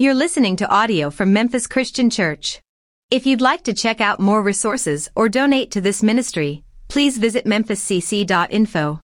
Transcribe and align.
You're 0.00 0.14
listening 0.14 0.54
to 0.58 0.68
audio 0.70 1.10
from 1.10 1.32
Memphis 1.32 1.66
Christian 1.66 2.08
Church. 2.08 2.60
If 3.10 3.26
you'd 3.26 3.40
like 3.40 3.64
to 3.64 3.74
check 3.74 4.00
out 4.00 4.20
more 4.20 4.40
resources 4.40 5.08
or 5.16 5.28
donate 5.28 5.72
to 5.72 5.80
this 5.80 6.04
ministry, 6.04 6.62
please 6.86 7.18
visit 7.18 7.46
memphiscc.info. 7.46 9.00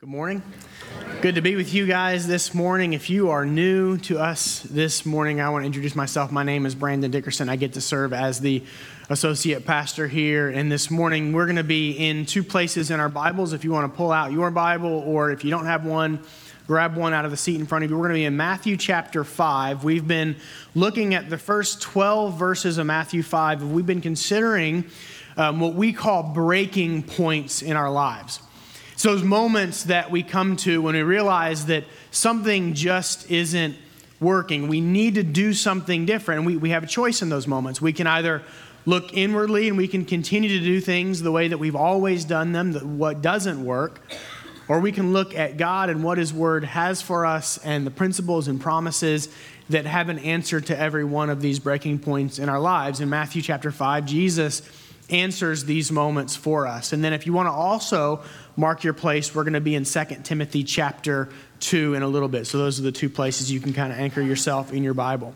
Good 0.00 0.08
morning. 0.08 0.42
Good 1.20 1.34
to 1.34 1.42
be 1.42 1.56
with 1.56 1.74
you 1.74 1.84
guys 1.84 2.26
this 2.26 2.54
morning. 2.54 2.94
If 2.94 3.10
you 3.10 3.28
are 3.28 3.44
new 3.44 3.98
to 3.98 4.18
us 4.18 4.62
this 4.62 5.04
morning, 5.04 5.42
I 5.42 5.50
want 5.50 5.64
to 5.64 5.66
introduce 5.66 5.94
myself. 5.94 6.32
My 6.32 6.42
name 6.42 6.64
is 6.64 6.74
Brandon 6.74 7.10
Dickerson. 7.10 7.50
I 7.50 7.56
get 7.56 7.74
to 7.74 7.82
serve 7.82 8.14
as 8.14 8.40
the 8.40 8.64
associate 9.10 9.66
pastor 9.66 10.08
here. 10.08 10.48
And 10.48 10.72
this 10.72 10.90
morning, 10.90 11.34
we're 11.34 11.44
going 11.44 11.56
to 11.56 11.64
be 11.64 11.90
in 11.90 12.24
two 12.24 12.42
places 12.42 12.90
in 12.90 12.98
our 12.98 13.10
Bibles. 13.10 13.52
If 13.52 13.62
you 13.62 13.72
want 13.72 13.92
to 13.92 13.94
pull 13.94 14.10
out 14.10 14.32
your 14.32 14.50
Bible, 14.50 15.02
or 15.04 15.32
if 15.32 15.44
you 15.44 15.50
don't 15.50 15.66
have 15.66 15.84
one, 15.84 16.20
grab 16.68 16.96
one 16.96 17.14
out 17.14 17.24
of 17.24 17.30
the 17.30 17.36
seat 17.36 17.58
in 17.58 17.64
front 17.64 17.82
of 17.82 17.90
you. 17.90 17.96
We're 17.96 18.08
going 18.08 18.16
to 18.16 18.20
be 18.20 18.24
in 18.26 18.36
Matthew 18.36 18.76
chapter 18.76 19.24
5. 19.24 19.84
We've 19.84 20.06
been 20.06 20.36
looking 20.74 21.14
at 21.14 21.30
the 21.30 21.38
first 21.38 21.80
12 21.80 22.38
verses 22.38 22.76
of 22.76 22.84
Matthew 22.84 23.22
5. 23.22 23.62
We've 23.62 23.86
been 23.86 24.02
considering 24.02 24.84
um, 25.38 25.60
what 25.60 25.72
we 25.72 25.94
call 25.94 26.22
breaking 26.22 27.04
points 27.04 27.62
in 27.62 27.74
our 27.74 27.90
lives. 27.90 28.42
So, 28.96 29.14
those 29.14 29.24
moments 29.24 29.84
that 29.84 30.10
we 30.10 30.22
come 30.22 30.56
to 30.56 30.82
when 30.82 30.94
we 30.94 31.02
realize 31.02 31.66
that 31.66 31.84
something 32.10 32.74
just 32.74 33.30
isn't 33.30 33.74
working, 34.20 34.68
we 34.68 34.82
need 34.82 35.14
to 35.14 35.22
do 35.22 35.54
something 35.54 36.04
different. 36.04 36.40
And 36.40 36.46
we, 36.46 36.58
we 36.58 36.70
have 36.70 36.84
a 36.84 36.88
choice 36.88 37.22
in 37.22 37.30
those 37.30 37.46
moments. 37.46 37.80
We 37.80 37.94
can 37.94 38.06
either 38.06 38.42
look 38.84 39.14
inwardly 39.14 39.68
and 39.68 39.78
we 39.78 39.88
can 39.88 40.04
continue 40.04 40.58
to 40.58 40.64
do 40.64 40.82
things 40.82 41.22
the 41.22 41.32
way 41.32 41.48
that 41.48 41.58
we've 41.58 41.76
always 41.76 42.26
done 42.26 42.52
them, 42.52 42.72
that 42.72 42.84
what 42.84 43.22
doesn't 43.22 43.64
work 43.64 44.02
or 44.68 44.80
we 44.80 44.92
can 44.92 45.12
look 45.12 45.34
at 45.34 45.56
God 45.56 45.90
and 45.90 46.04
what 46.04 46.18
His 46.18 46.32
Word 46.32 46.64
has 46.64 47.00
for 47.02 47.24
us 47.24 47.58
and 47.58 47.86
the 47.86 47.90
principles 47.90 48.48
and 48.48 48.60
promises 48.60 49.28
that 49.70 49.86
have 49.86 50.08
an 50.08 50.18
answer 50.18 50.60
to 50.60 50.78
every 50.78 51.04
one 51.04 51.30
of 51.30 51.40
these 51.40 51.58
breaking 51.58 51.98
points 51.98 52.38
in 52.38 52.48
our 52.48 52.60
lives. 52.60 53.00
In 53.00 53.08
Matthew 53.08 53.42
chapter 53.42 53.70
5, 53.70 54.06
Jesus 54.06 54.62
answers 55.10 55.64
these 55.64 55.90
moments 55.90 56.36
for 56.36 56.66
us. 56.66 56.92
And 56.92 57.02
then 57.02 57.12
if 57.12 57.26
you 57.26 57.32
want 57.32 57.46
to 57.46 57.52
also 57.52 58.22
mark 58.56 58.84
your 58.84 58.92
place, 58.92 59.34
we're 59.34 59.44
going 59.44 59.54
to 59.54 59.60
be 59.60 59.74
in 59.74 59.84
2 59.84 60.04
Timothy 60.22 60.64
chapter 60.64 61.30
2 61.60 61.94
in 61.94 62.02
a 62.02 62.08
little 62.08 62.28
bit. 62.28 62.46
So 62.46 62.58
those 62.58 62.78
are 62.78 62.82
the 62.82 62.92
two 62.92 63.08
places 63.08 63.50
you 63.50 63.60
can 63.60 63.72
kind 63.72 63.92
of 63.92 63.98
anchor 63.98 64.20
yourself 64.20 64.72
in 64.72 64.82
your 64.82 64.94
Bible. 64.94 65.34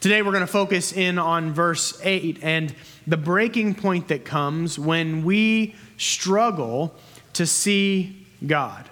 Today 0.00 0.22
we're 0.22 0.32
going 0.32 0.42
to 0.42 0.46
focus 0.46 0.92
in 0.92 1.18
on 1.18 1.52
verse 1.52 1.98
8 2.04 2.40
and 2.42 2.74
the 3.06 3.16
breaking 3.16 3.74
point 3.74 4.08
that 4.08 4.24
comes 4.24 4.78
when 4.78 5.24
we 5.24 5.74
struggle 5.96 6.94
to 7.32 7.46
see 7.46 8.17
God. 8.46 8.88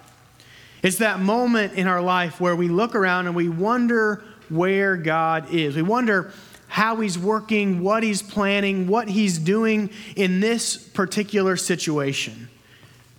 It's 0.82 0.98
that 0.98 1.20
moment 1.20 1.74
in 1.74 1.86
our 1.86 2.00
life 2.00 2.40
where 2.40 2.54
we 2.54 2.68
look 2.68 2.94
around 2.94 3.26
and 3.26 3.34
we 3.34 3.48
wonder 3.48 4.22
where 4.48 4.96
God 4.96 5.52
is. 5.52 5.74
We 5.74 5.82
wonder 5.82 6.32
how 6.68 6.96
He's 6.96 7.18
working, 7.18 7.80
what 7.80 8.02
He's 8.02 8.22
planning, 8.22 8.86
what 8.86 9.08
He's 9.08 9.38
doing 9.38 9.90
in 10.14 10.40
this 10.40 10.76
particular 10.76 11.56
situation. 11.56 12.48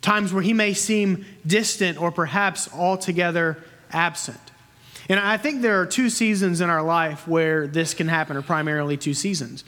Times 0.01 0.31
where 0.31 0.43
He 0.43 0.53
may 0.53 0.73
seem 0.73 1.25
distant 1.45 1.99
or 1.99 2.11
perhaps 2.11 2.71
altogether 2.73 3.61
absent. 3.91 4.39
And 5.09 5.19
I 5.19 5.37
think 5.37 5.61
there 5.61 5.81
are 5.81 5.85
two 5.85 6.09
seasons 6.09 6.61
in 6.61 6.69
our 6.69 6.83
life 6.83 7.27
where 7.27 7.65
this 7.67 7.93
can 7.93 8.07
happen, 8.07 8.37
or 8.37 8.41
primarily 8.41 8.97
two 8.97 9.13
seasons. 9.13 9.63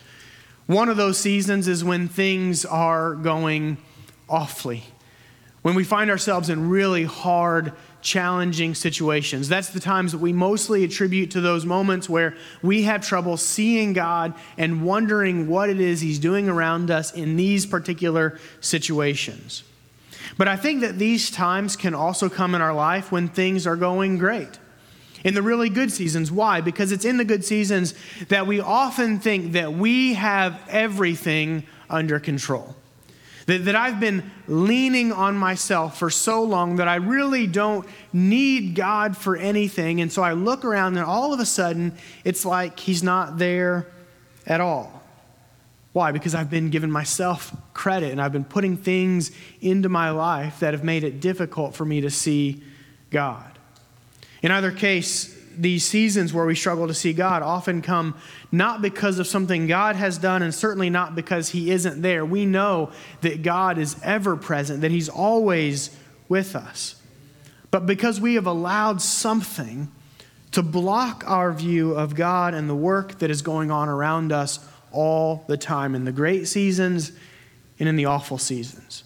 One 0.67 0.89
of 0.89 0.97
those 0.97 1.17
seasons 1.17 1.67
is 1.67 1.83
when 1.83 2.07
things 2.07 2.65
are 2.65 3.15
going 3.15 3.77
awfully 4.29 4.83
when 5.61 5.75
we 5.75 5.83
find 5.83 6.09
ourselves 6.09 6.49
in 6.49 6.69
really 6.69 7.03
hard, 7.03 7.73
challenging 8.01 8.75
situations. 8.75 9.49
That's 9.49 9.69
the 9.69 9.79
times 9.79 10.13
that 10.13 10.19
we 10.19 10.31
mostly 10.31 10.83
attribute 10.83 11.31
to 11.31 11.41
those 11.41 11.65
moments 11.65 12.09
where 12.09 12.35
we 12.61 12.83
have 12.83 13.05
trouble 13.05 13.35
seeing 13.35 13.93
God 13.93 14.33
and 14.57 14.83
wondering 14.85 15.47
what 15.47 15.69
it 15.69 15.81
is 15.81 16.01
He's 16.01 16.19
doing 16.19 16.47
around 16.47 16.91
us 16.91 17.13
in 17.13 17.35
these 17.35 17.65
particular 17.65 18.39
situations. 18.61 19.63
But 20.37 20.47
I 20.47 20.55
think 20.55 20.81
that 20.81 20.97
these 20.97 21.29
times 21.29 21.75
can 21.75 21.93
also 21.93 22.29
come 22.29 22.55
in 22.55 22.61
our 22.61 22.73
life 22.73 23.11
when 23.11 23.27
things 23.27 23.67
are 23.67 23.75
going 23.75 24.17
great. 24.17 24.59
In 25.25 25.33
the 25.33 25.41
really 25.41 25.67
good 25.67 25.91
seasons. 25.91 26.31
Why? 26.31 26.61
Because 26.61 26.93
it's 26.93 27.03
in 27.03 27.17
the 27.17 27.25
good 27.25 27.43
seasons 27.43 27.93
that 28.29 28.47
we 28.47 28.61
often 28.61 29.19
think 29.19 29.51
that 29.51 29.73
we 29.73 30.13
have 30.13 30.61
everything 30.69 31.65
under 31.89 32.21
control. 32.21 32.75
That, 33.49 33.65
that 33.65 33.75
I've 33.75 33.99
been 33.99 34.29
leaning 34.47 35.11
on 35.11 35.35
myself 35.35 35.97
for 35.97 36.11
so 36.11 36.43
long 36.43 36.75
that 36.75 36.87
I 36.87 36.97
really 36.97 37.47
don't 37.47 37.83
need 38.13 38.75
God 38.75 39.17
for 39.17 39.35
anything. 39.35 40.01
And 40.01 40.11
so 40.13 40.21
I 40.21 40.33
look 40.33 40.63
around 40.63 40.97
and 40.97 41.03
all 41.03 41.33
of 41.33 41.39
a 41.39 41.47
sudden 41.47 41.97
it's 42.23 42.45
like 42.45 42.79
He's 42.79 43.01
not 43.01 43.39
there 43.39 43.87
at 44.45 44.61
all. 44.61 45.01
Why? 45.93 46.11
Because 46.11 46.35
I've 46.35 46.51
been 46.51 46.69
giving 46.69 46.91
myself 46.91 47.51
credit 47.73 48.11
and 48.11 48.21
I've 48.21 48.31
been 48.31 48.45
putting 48.45 48.77
things 48.77 49.31
into 49.61 49.89
my 49.89 50.11
life 50.11 50.59
that 50.59 50.75
have 50.75 50.83
made 50.83 51.03
it 51.03 51.19
difficult 51.19 51.73
for 51.73 51.85
me 51.85 52.01
to 52.01 52.11
see 52.11 52.61
God. 53.09 53.57
In 54.43 54.51
either 54.51 54.69
case, 54.71 55.35
these 55.61 55.85
seasons 55.85 56.33
where 56.33 56.45
we 56.45 56.55
struggle 56.55 56.87
to 56.87 56.93
see 56.93 57.11
God 57.11 57.43
often 57.43 57.81
come 57.81 58.15
not 58.51 58.81
because 58.81 59.19
of 59.19 59.27
something 59.27 59.67
God 59.67 59.95
has 59.95 60.17
done 60.17 60.41
and 60.41 60.55
certainly 60.55 60.89
not 60.89 61.15
because 61.15 61.49
He 61.49 61.71
isn't 61.71 62.01
there. 62.01 62.25
We 62.25 62.45
know 62.45 62.91
that 63.21 63.41
God 63.41 63.77
is 63.77 63.97
ever 64.01 64.35
present, 64.35 64.81
that 64.81 64.91
He's 64.91 65.09
always 65.09 65.95
with 66.29 66.55
us. 66.55 66.95
But 67.71 67.85
because 67.85 68.21
we 68.21 68.35
have 68.35 68.47
allowed 68.47 69.01
something 69.01 69.91
to 70.51 70.63
block 70.63 71.23
our 71.27 71.51
view 71.51 71.93
of 71.93 72.15
God 72.15 72.53
and 72.53 72.69
the 72.69 72.75
work 72.75 73.19
that 73.19 73.29
is 73.29 73.41
going 73.41 73.69
on 73.69 73.89
around 73.89 74.31
us 74.31 74.59
all 74.91 75.43
the 75.47 75.57
time 75.57 75.93
in 75.93 76.05
the 76.05 76.11
great 76.11 76.47
seasons 76.47 77.11
and 77.79 77.87
in 77.87 77.95
the 77.95 78.05
awful 78.05 78.37
seasons. 78.37 79.03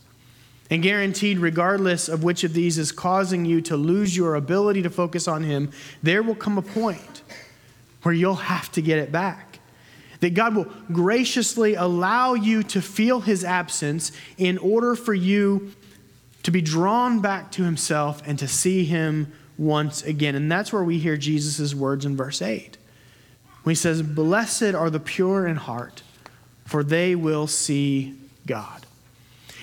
And 0.69 0.81
guaranteed, 0.81 1.40
regardless 1.40 2.07
of 2.07 2.24
which 2.24 2.44
of 2.44 2.53
these 2.53 2.78
is 2.78 2.91
causing 2.91 3.46
you 3.46 3.62
to 3.62 3.78
lose 3.78 4.16
your 4.16 4.35
ability 4.35 4.81
to 4.84 4.90
focus 4.90 5.28
on 5.28 5.44
Him, 5.44 5.72
there 6.01 6.24
will 6.24 6.35
come 6.35 6.57
a 6.57 6.62
point 6.62 7.22
where 8.03 8.13
you'll 8.13 8.35
have 8.35 8.72
to 8.74 8.81
get 8.81 9.00
it 9.00 9.12
back. 9.12 9.59
That 10.22 10.34
God 10.34 10.56
will 10.56 10.72
graciously 10.91 11.75
allow 11.75 12.34
you 12.34 12.63
to 12.63 12.81
feel 12.81 13.19
His 13.19 13.44
absence 13.44 14.12
in 14.38 14.57
order 14.57 14.96
for 14.96 15.13
you 15.13 15.74
to 16.44 16.51
be 16.51 16.62
drawn 16.62 17.19
back 17.19 17.51
to 17.53 17.63
Himself 17.63 18.22
and 18.25 18.40
to 18.40 18.47
see 18.47 18.85
Him 18.85 19.31
once 19.57 20.01
again. 20.01 20.35
And 20.35 20.51
that's 20.51 20.72
where 20.72 20.84
we 20.84 20.97
hear 20.97 21.18
Jesus' 21.18 21.75
words 21.75 22.06
in 22.06 22.16
verse 22.16 22.41
8. 22.41 22.78
When 23.63 23.72
He 23.72 23.75
says, 23.75 24.01
Blessed 24.01 24.74
are 24.74 24.90
the 24.90 25.00
pure 25.00 25.45
in 25.45 25.57
heart, 25.57 26.03
for 26.66 26.84
they 26.84 27.16
will 27.16 27.47
see 27.47 28.16
God. 28.45 28.85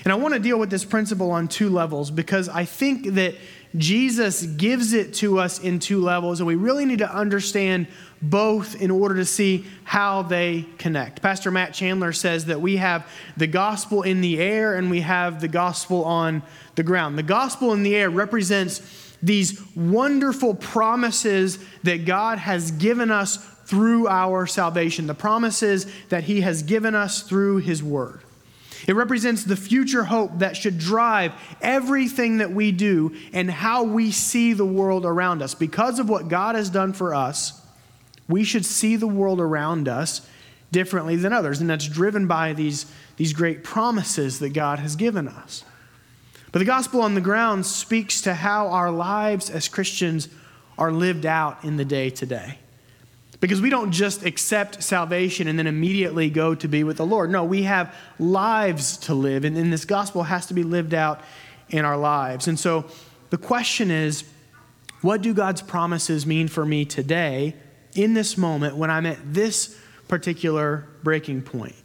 And 0.03 0.11
I 0.11 0.15
want 0.15 0.33
to 0.33 0.39
deal 0.39 0.57
with 0.57 0.69
this 0.69 0.83
principle 0.83 1.31
on 1.31 1.47
two 1.47 1.69
levels 1.69 2.09
because 2.09 2.49
I 2.49 2.65
think 2.65 3.13
that 3.13 3.35
Jesus 3.77 4.43
gives 4.43 4.93
it 4.93 5.13
to 5.15 5.39
us 5.39 5.59
in 5.59 5.79
two 5.79 6.01
levels, 6.01 6.39
and 6.39 6.47
we 6.47 6.55
really 6.55 6.83
need 6.83 6.99
to 6.99 7.09
understand 7.09 7.87
both 8.21 8.81
in 8.81 8.91
order 8.91 9.15
to 9.15 9.25
see 9.25 9.65
how 9.83 10.23
they 10.23 10.65
connect. 10.77 11.21
Pastor 11.21 11.51
Matt 11.51 11.73
Chandler 11.73 12.11
says 12.11 12.45
that 12.45 12.59
we 12.59 12.77
have 12.77 13.07
the 13.37 13.47
gospel 13.47 14.01
in 14.01 14.21
the 14.21 14.39
air 14.39 14.75
and 14.75 14.91
we 14.91 15.01
have 15.01 15.39
the 15.39 15.47
gospel 15.47 16.03
on 16.03 16.43
the 16.75 16.83
ground. 16.83 17.17
The 17.17 17.23
gospel 17.23 17.71
in 17.73 17.83
the 17.83 17.95
air 17.95 18.09
represents 18.09 18.81
these 19.23 19.61
wonderful 19.75 20.55
promises 20.55 21.57
that 21.83 22.05
God 22.05 22.39
has 22.39 22.71
given 22.71 23.09
us 23.09 23.37
through 23.65 24.07
our 24.07 24.47
salvation, 24.47 25.07
the 25.07 25.13
promises 25.13 25.89
that 26.09 26.25
He 26.25 26.41
has 26.41 26.63
given 26.63 26.93
us 26.93 27.21
through 27.21 27.57
His 27.57 27.81
Word. 27.81 28.21
It 28.87 28.95
represents 28.95 29.43
the 29.43 29.55
future 29.55 30.05
hope 30.05 30.39
that 30.39 30.57
should 30.57 30.77
drive 30.77 31.33
everything 31.61 32.37
that 32.37 32.51
we 32.51 32.71
do 32.71 33.15
and 33.33 33.49
how 33.49 33.83
we 33.83 34.11
see 34.11 34.53
the 34.53 34.65
world 34.65 35.05
around 35.05 35.41
us. 35.41 35.53
Because 35.53 35.99
of 35.99 36.09
what 36.09 36.27
God 36.27 36.55
has 36.55 36.69
done 36.69 36.93
for 36.93 37.13
us, 37.13 37.61
we 38.27 38.43
should 38.43 38.65
see 38.65 38.95
the 38.95 39.07
world 39.07 39.39
around 39.39 39.87
us 39.87 40.27
differently 40.71 41.15
than 41.15 41.33
others. 41.33 41.61
And 41.61 41.69
that's 41.69 41.87
driven 41.87 42.27
by 42.27 42.53
these, 42.53 42.85
these 43.17 43.33
great 43.33 43.63
promises 43.63 44.39
that 44.39 44.49
God 44.49 44.79
has 44.79 44.95
given 44.95 45.27
us. 45.27 45.63
But 46.51 46.59
the 46.59 46.65
gospel 46.65 47.01
on 47.01 47.15
the 47.15 47.21
ground 47.21 47.65
speaks 47.65 48.21
to 48.21 48.33
how 48.33 48.67
our 48.67 48.91
lives 48.91 49.49
as 49.49 49.67
Christians 49.67 50.27
are 50.77 50.91
lived 50.91 51.25
out 51.25 51.63
in 51.63 51.77
the 51.77 51.85
day 51.85 52.09
to 52.09 52.25
day. 52.25 52.57
Because 53.41 53.59
we 53.59 53.69
don't 53.69 53.91
just 53.91 54.23
accept 54.23 54.81
salvation 54.81 55.47
and 55.47 55.59
then 55.59 55.67
immediately 55.67 56.29
go 56.29 56.55
to 56.55 56.67
be 56.67 56.83
with 56.83 56.97
the 56.97 57.05
Lord. 57.05 57.29
No, 57.29 57.43
we 57.43 57.63
have 57.63 57.93
lives 58.19 58.97
to 58.97 59.13
live, 59.13 59.43
and, 59.43 59.73
this 59.73 59.83
gospel 59.83 60.23
has 60.23 60.45
to 60.45 60.53
be 60.53 60.63
lived 60.63 60.93
out 60.93 61.21
in 61.69 61.83
our 61.83 61.97
lives. 61.97 62.47
And 62.47 62.59
so 62.59 62.85
the 63.31 63.37
question 63.37 63.91
is 63.91 64.23
what 65.01 65.23
do 65.23 65.33
God's 65.33 65.61
promises 65.61 66.25
mean 66.25 66.47
for 66.47 66.65
me 66.65 66.85
today 66.85 67.55
in 67.95 68.13
this 68.13 68.37
moment 68.37 68.75
when 68.75 68.91
I'm 68.91 69.07
at 69.07 69.33
this 69.33 69.77
particular 70.07 70.87
breaking 71.03 71.41
point? 71.41 71.75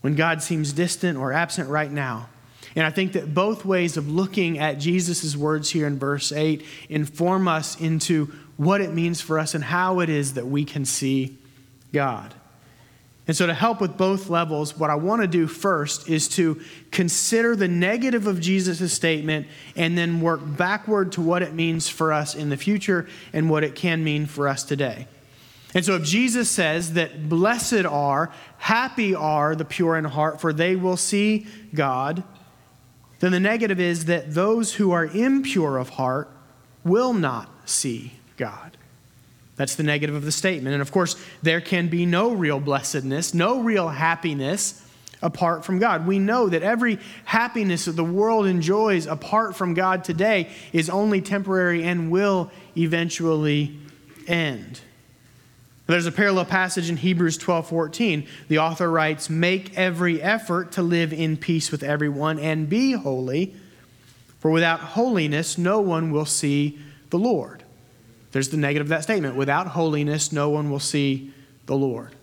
When 0.00 0.16
God 0.16 0.42
seems 0.42 0.72
distant 0.72 1.16
or 1.16 1.32
absent 1.32 1.68
right 1.68 1.90
now? 1.90 2.28
And 2.74 2.84
I 2.84 2.90
think 2.90 3.12
that 3.12 3.32
both 3.32 3.64
ways 3.64 3.96
of 3.96 4.08
looking 4.08 4.58
at 4.58 4.78
Jesus' 4.78 5.36
words 5.36 5.70
here 5.70 5.86
in 5.86 5.98
verse 5.98 6.32
8 6.32 6.64
inform 6.88 7.48
us 7.48 7.80
into 7.80 8.32
what 8.56 8.80
it 8.80 8.92
means 8.92 9.20
for 9.20 9.38
us 9.38 9.54
and 9.54 9.62
how 9.64 10.00
it 10.00 10.08
is 10.08 10.34
that 10.34 10.46
we 10.46 10.64
can 10.64 10.84
see 10.84 11.36
God. 11.92 12.34
And 13.28 13.36
so, 13.36 13.46
to 13.46 13.54
help 13.54 13.80
with 13.80 13.96
both 13.96 14.30
levels, 14.30 14.78
what 14.78 14.88
I 14.88 14.94
want 14.94 15.22
to 15.22 15.26
do 15.26 15.48
first 15.48 16.08
is 16.08 16.28
to 16.28 16.60
consider 16.92 17.56
the 17.56 17.66
negative 17.66 18.28
of 18.28 18.40
Jesus' 18.40 18.92
statement 18.92 19.48
and 19.74 19.98
then 19.98 20.20
work 20.20 20.40
backward 20.44 21.12
to 21.12 21.20
what 21.20 21.42
it 21.42 21.52
means 21.52 21.88
for 21.88 22.12
us 22.12 22.36
in 22.36 22.50
the 22.50 22.56
future 22.56 23.08
and 23.32 23.50
what 23.50 23.64
it 23.64 23.74
can 23.74 24.04
mean 24.04 24.26
for 24.26 24.46
us 24.46 24.62
today. 24.62 25.08
And 25.74 25.84
so, 25.84 25.96
if 25.96 26.04
Jesus 26.04 26.48
says 26.48 26.92
that 26.92 27.28
blessed 27.28 27.84
are, 27.84 28.32
happy 28.58 29.12
are 29.12 29.56
the 29.56 29.64
pure 29.64 29.96
in 29.96 30.04
heart, 30.04 30.40
for 30.40 30.52
they 30.52 30.76
will 30.76 30.96
see 30.96 31.48
God, 31.74 32.22
then 33.18 33.32
the 33.32 33.40
negative 33.40 33.80
is 33.80 34.04
that 34.04 34.34
those 34.34 34.74
who 34.74 34.92
are 34.92 35.06
impure 35.06 35.78
of 35.78 35.88
heart 35.90 36.30
will 36.84 37.12
not 37.12 37.50
see 37.64 38.12
God. 38.36 38.76
That's 39.56 39.74
the 39.74 39.82
negative 39.82 40.14
of 40.14 40.24
the 40.24 40.32
statement. 40.32 40.74
And 40.74 40.82
of 40.82 40.92
course, 40.92 41.16
there 41.42 41.60
can 41.60 41.88
be 41.88 42.04
no 42.04 42.32
real 42.32 42.60
blessedness, 42.60 43.32
no 43.32 43.60
real 43.60 43.88
happiness 43.88 44.82
apart 45.22 45.64
from 45.64 45.78
God. 45.78 46.06
We 46.06 46.18
know 46.18 46.48
that 46.48 46.62
every 46.62 46.98
happiness 47.24 47.86
that 47.86 47.92
the 47.92 48.04
world 48.04 48.46
enjoys 48.46 49.06
apart 49.06 49.56
from 49.56 49.72
God 49.72 50.04
today 50.04 50.50
is 50.72 50.90
only 50.90 51.22
temporary 51.22 51.84
and 51.84 52.10
will 52.10 52.50
eventually 52.76 53.78
end. 54.26 54.80
There's 55.86 56.06
a 56.06 56.12
parallel 56.12 56.46
passage 56.46 56.90
in 56.90 56.96
Hebrews 56.96 57.38
12 57.38 57.68
14. 57.68 58.26
The 58.48 58.58
author 58.58 58.90
writes, 58.90 59.30
Make 59.30 59.78
every 59.78 60.20
effort 60.20 60.72
to 60.72 60.82
live 60.82 61.12
in 61.12 61.36
peace 61.36 61.70
with 61.70 61.82
everyone 61.82 62.38
and 62.38 62.68
be 62.68 62.92
holy, 62.92 63.54
for 64.40 64.50
without 64.50 64.80
holiness 64.80 65.56
no 65.56 65.80
one 65.80 66.10
will 66.10 66.26
see 66.26 66.78
the 67.10 67.18
Lord. 67.18 67.62
There's 68.36 68.50
the 68.50 68.58
negative 68.58 68.84
of 68.84 68.88
that 68.90 69.02
statement. 69.02 69.34
Without 69.34 69.68
holiness, 69.68 70.30
no 70.30 70.50
one 70.50 70.70
will 70.70 70.78
see 70.78 71.32
the 71.64 71.74
Lord. 71.74 72.14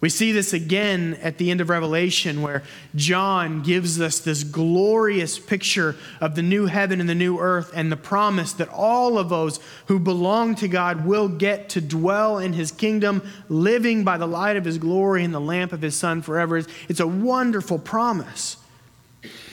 We 0.00 0.08
see 0.08 0.30
this 0.30 0.52
again 0.52 1.18
at 1.22 1.38
the 1.38 1.50
end 1.50 1.60
of 1.60 1.70
Revelation, 1.70 2.40
where 2.40 2.62
John 2.94 3.60
gives 3.60 4.00
us 4.00 4.20
this 4.20 4.44
glorious 4.44 5.40
picture 5.40 5.96
of 6.20 6.36
the 6.36 6.42
new 6.42 6.66
heaven 6.66 7.00
and 7.00 7.08
the 7.08 7.16
new 7.16 7.40
earth, 7.40 7.72
and 7.74 7.90
the 7.90 7.96
promise 7.96 8.52
that 8.52 8.68
all 8.68 9.18
of 9.18 9.28
those 9.28 9.58
who 9.86 9.98
belong 9.98 10.54
to 10.54 10.68
God 10.68 11.04
will 11.04 11.26
get 11.26 11.68
to 11.70 11.80
dwell 11.80 12.38
in 12.38 12.52
his 12.52 12.70
kingdom, 12.70 13.20
living 13.48 14.04
by 14.04 14.18
the 14.18 14.28
light 14.28 14.56
of 14.56 14.64
his 14.64 14.78
glory 14.78 15.24
and 15.24 15.34
the 15.34 15.40
lamp 15.40 15.72
of 15.72 15.82
his 15.82 15.96
Son 15.96 16.22
forever. 16.22 16.62
It's 16.88 17.00
a 17.00 17.08
wonderful 17.08 17.80
promise. 17.80 18.56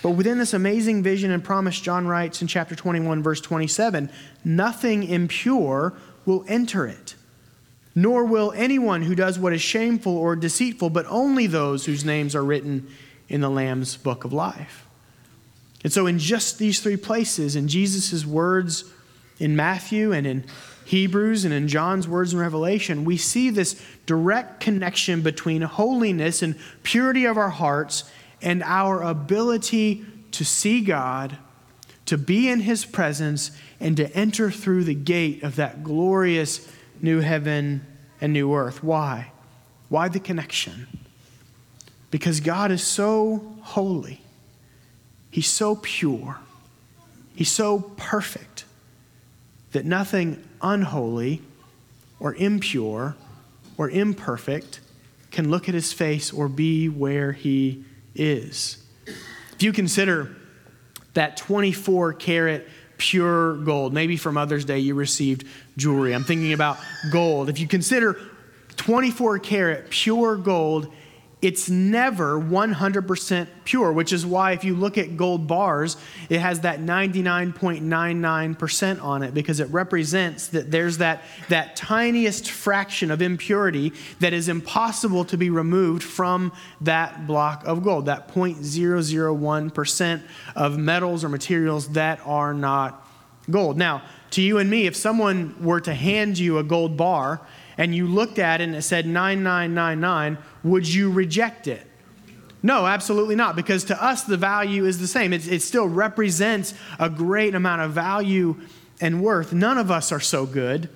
But 0.02 0.12
within 0.12 0.38
this 0.38 0.54
amazing 0.54 1.04
vision 1.04 1.32
and 1.32 1.44
promise, 1.44 1.80
John 1.80 2.08
writes 2.08 2.42
in 2.42 2.48
chapter 2.48 2.76
21, 2.76 3.22
verse 3.22 3.42
27 3.42 4.10
nothing 4.46 5.04
impure 5.04 5.94
will 6.26 6.46
enter 6.48 6.86
it, 6.86 7.16
nor 7.96 8.26
will 8.26 8.54
anyone 8.56 9.02
who 9.02 9.16
does 9.16 9.38
what 9.40 9.54
is 9.54 9.62
shameful 9.62 10.16
or 10.16 10.36
deceitful, 10.36 10.90
but 10.90 11.06
only 11.10 11.48
those 11.48 11.86
whose 11.86 12.06
names 12.06 12.36
are 12.36 12.44
written 12.44 12.88
in 13.30 13.42
the 13.42 13.50
Lamb's 13.50 13.98
book 13.98 14.24
of 14.24 14.32
life. 14.32 14.88
And 15.84 15.92
so, 15.94 16.08
in 16.08 16.20
just 16.20 16.58
these 16.58 16.80
three 16.80 16.98
places, 16.98 17.56
in 17.56 17.68
Jesus' 17.68 18.26
words 18.26 18.86
in 19.40 19.56
Matthew 19.56 20.12
and 20.12 20.26
in 20.26 20.46
Hebrews 20.86 21.46
and 21.46 21.54
in 21.54 21.68
John's 21.68 22.08
words 22.08 22.34
in 22.34 22.40
Revelation, 22.40 23.06
we 23.06 23.18
see 23.18 23.50
this 23.50 23.82
direct 24.06 24.60
connection 24.60 25.22
between 25.22 25.62
holiness 25.62 26.42
and 26.42 26.56
purity 26.84 27.26
of 27.26 27.38
our 27.38 27.50
hearts 27.50 28.10
and 28.42 28.64
our 28.64 29.02
ability 29.02 30.06
to 30.32 30.46
see 30.46 30.82
God, 30.82 31.38
to 32.06 32.18
be 32.18 32.50
in 32.50 32.62
His 32.62 32.86
presence, 32.86 33.52
and 33.80 33.98
to 33.98 34.12
enter 34.16 34.52
through 34.52 34.84
the 34.84 34.96
gate 34.96 35.44
of 35.44 35.56
that 35.56 35.84
glorious 35.84 36.72
new 37.02 37.20
heaven 37.20 37.86
and 38.22 38.34
new 38.34 38.54
earth. 38.54 38.84
Why? 38.84 39.32
Why 39.90 40.08
the 40.08 40.20
connection? 40.20 40.88
Because 42.12 42.40
God 42.40 42.72
is 42.72 42.84
so 42.84 43.56
holy, 43.62 44.22
He's 45.30 45.48
so 45.48 45.76
pure, 45.76 46.38
He's 47.36 47.52
so 47.52 47.80
perfect 47.98 48.66
that 49.72 49.86
nothing 49.86 50.44
unholy 50.62 51.42
or 52.20 52.34
impure 52.36 53.16
or 53.78 53.90
imperfect 53.90 54.80
can 55.32 55.52
look 55.52 55.70
at 55.70 55.76
His 55.76 55.94
face 55.94 56.32
or 56.32 56.48
be 56.48 56.90
where 56.90 57.34
He 57.34 57.86
is. 58.18 58.78
If 59.06 59.64
you 59.64 59.72
consider 59.72 60.36
that 61.14 61.38
24 61.38 62.14
karat 62.14 62.68
pure 62.98 63.56
gold, 63.58 63.94
maybe 63.94 64.18
for 64.18 64.32
Mother's 64.32 64.66
Day 64.66 64.80
you 64.80 64.96
received 64.96 65.46
jewelry. 65.78 66.14
I'm 66.14 66.24
thinking 66.24 66.54
about 66.54 66.78
gold. 67.12 67.50
If 67.50 67.60
you 67.60 67.68
consider 67.68 68.20
24 68.76 69.40
karat 69.40 69.90
pure 69.90 70.36
gold 70.36 70.94
it's 71.40 71.70
never 71.70 72.40
100% 72.40 73.48
pure, 73.64 73.94
which 73.94 74.12
is 74.12 74.26
why 74.26 74.54
if 74.54 74.64
you 74.64 74.76
look 74.76 74.98
at 74.98 75.16
gold 75.16 75.46
bars, 75.46 75.96
it 76.30 76.40
has 76.40 76.62
that 76.62 76.80
99.99% 76.80 79.04
on 79.04 79.22
it 79.22 79.36
because 79.36 79.60
it 79.60 79.70
represents 79.70 80.48
that 80.48 80.72
there's 80.72 80.98
that, 80.98 81.22
that 81.50 81.76
tiniest 81.76 82.50
fraction 82.50 83.12
of 83.12 83.22
impurity 83.22 83.94
that 84.20 84.34
is 84.34 84.50
impossible 84.50 85.24
to 85.26 85.38
be 85.38 85.52
removed 85.52 86.02
from 86.02 86.52
that 86.82 87.28
block 87.28 87.64
of 87.68 87.84
gold, 87.84 88.08
that 88.08 88.30
0.001% 88.30 90.22
of 90.56 90.80
metals 90.80 91.24
or 91.24 91.30
materials 91.30 91.90
that 91.90 92.20
are 92.26 92.56
not 92.56 93.08
gold. 93.50 93.78
Now, 93.78 94.02
to 94.32 94.42
you 94.42 94.58
and 94.58 94.70
me, 94.70 94.88
if 94.88 94.96
someone 94.96 95.56
were 95.64 95.80
to 95.82 95.94
hand 95.94 96.38
you 96.38 96.58
a 96.58 96.64
gold 96.64 96.98
bar 96.98 97.42
and 97.78 97.96
you 97.96 98.08
looked 98.08 98.40
at 98.40 98.60
it 98.60 98.66
and 98.66 98.76
it 98.76 98.82
said 98.82 99.06
9999, 99.06 100.38
would 100.70 100.88
you 100.88 101.12
reject 101.12 101.68
it? 101.68 101.86
No, 102.64 102.86
absolutely 102.86 103.36
not, 103.36 103.56
because 103.56 103.86
to 103.86 104.04
us 104.04 104.24
the 104.24 104.38
value 104.38 104.86
is 104.86 105.00
the 105.00 105.08
same. 105.08 105.32
It, 105.32 105.52
it 105.52 105.62
still 105.62 105.88
represents 105.88 106.74
a 107.00 107.10
great 107.10 107.56
amount 107.56 107.82
of 107.82 107.92
value 107.92 108.56
and 109.00 109.22
worth. 109.22 109.54
None 109.54 109.78
of 109.78 109.92
us 109.92 110.12
are 110.12 110.20
so 110.20 110.46
good, 110.46 110.90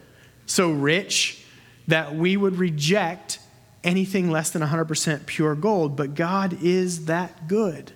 so 0.45 0.71
rich, 0.71 1.43
that 1.87 2.15
we 2.15 2.37
would 2.37 2.57
reject 2.57 3.39
anything 3.83 4.31
less 4.31 4.51
than 4.51 4.61
100% 4.61 5.25
pure 5.25 5.55
gold, 5.55 5.95
but 5.95 6.15
God 6.15 6.57
is 6.61 7.05
that 7.05 7.47
good. 7.47 7.91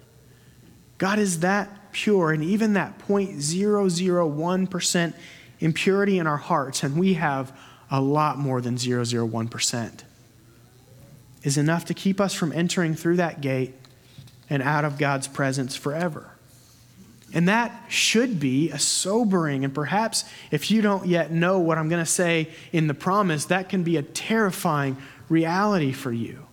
God 0.97 1.19
is 1.19 1.41
that 1.41 1.91
pure, 1.91 2.31
and 2.31 2.43
even 2.43 2.73
that 2.73 2.97
0.001% 2.99 5.13
impurity 5.59 6.19
in 6.19 6.27
our 6.27 6.37
hearts, 6.37 6.83
and 6.83 6.97
we 6.97 7.15
have 7.15 7.57
a 7.91 7.99
lot 8.01 8.37
more 8.37 8.61
than 8.61 8.75
001%, 8.75 10.03
is 11.45 11.57
enough 11.57 11.85
to 11.85 11.93
keep 11.93 12.19
us 12.19 12.33
from 12.33 12.51
entering 12.51 12.95
through 12.95 13.15
that 13.15 13.39
gate 13.39 13.73
and 14.49 14.61
out 14.61 14.83
of 14.83 14.97
God's 14.97 15.27
presence 15.27 15.75
forever. 15.75 16.31
And 17.33 17.47
that 17.47 17.85
should 17.87 18.39
be 18.39 18.71
a 18.71 18.79
sobering, 18.79 19.63
and 19.63 19.73
perhaps 19.73 20.25
if 20.51 20.71
you 20.71 20.81
don't 20.81 21.05
yet 21.05 21.31
know 21.31 21.59
what 21.59 21.77
I'm 21.77 21.87
going 21.87 22.03
to 22.03 22.09
say 22.09 22.49
in 22.71 22.87
the 22.87 22.93
promise, 22.93 23.45
that 23.45 23.69
can 23.69 23.83
be 23.83 23.97
a 23.97 24.01
terrifying 24.01 24.97
reality 25.29 25.91
for 25.91 26.11
you. 26.11 26.45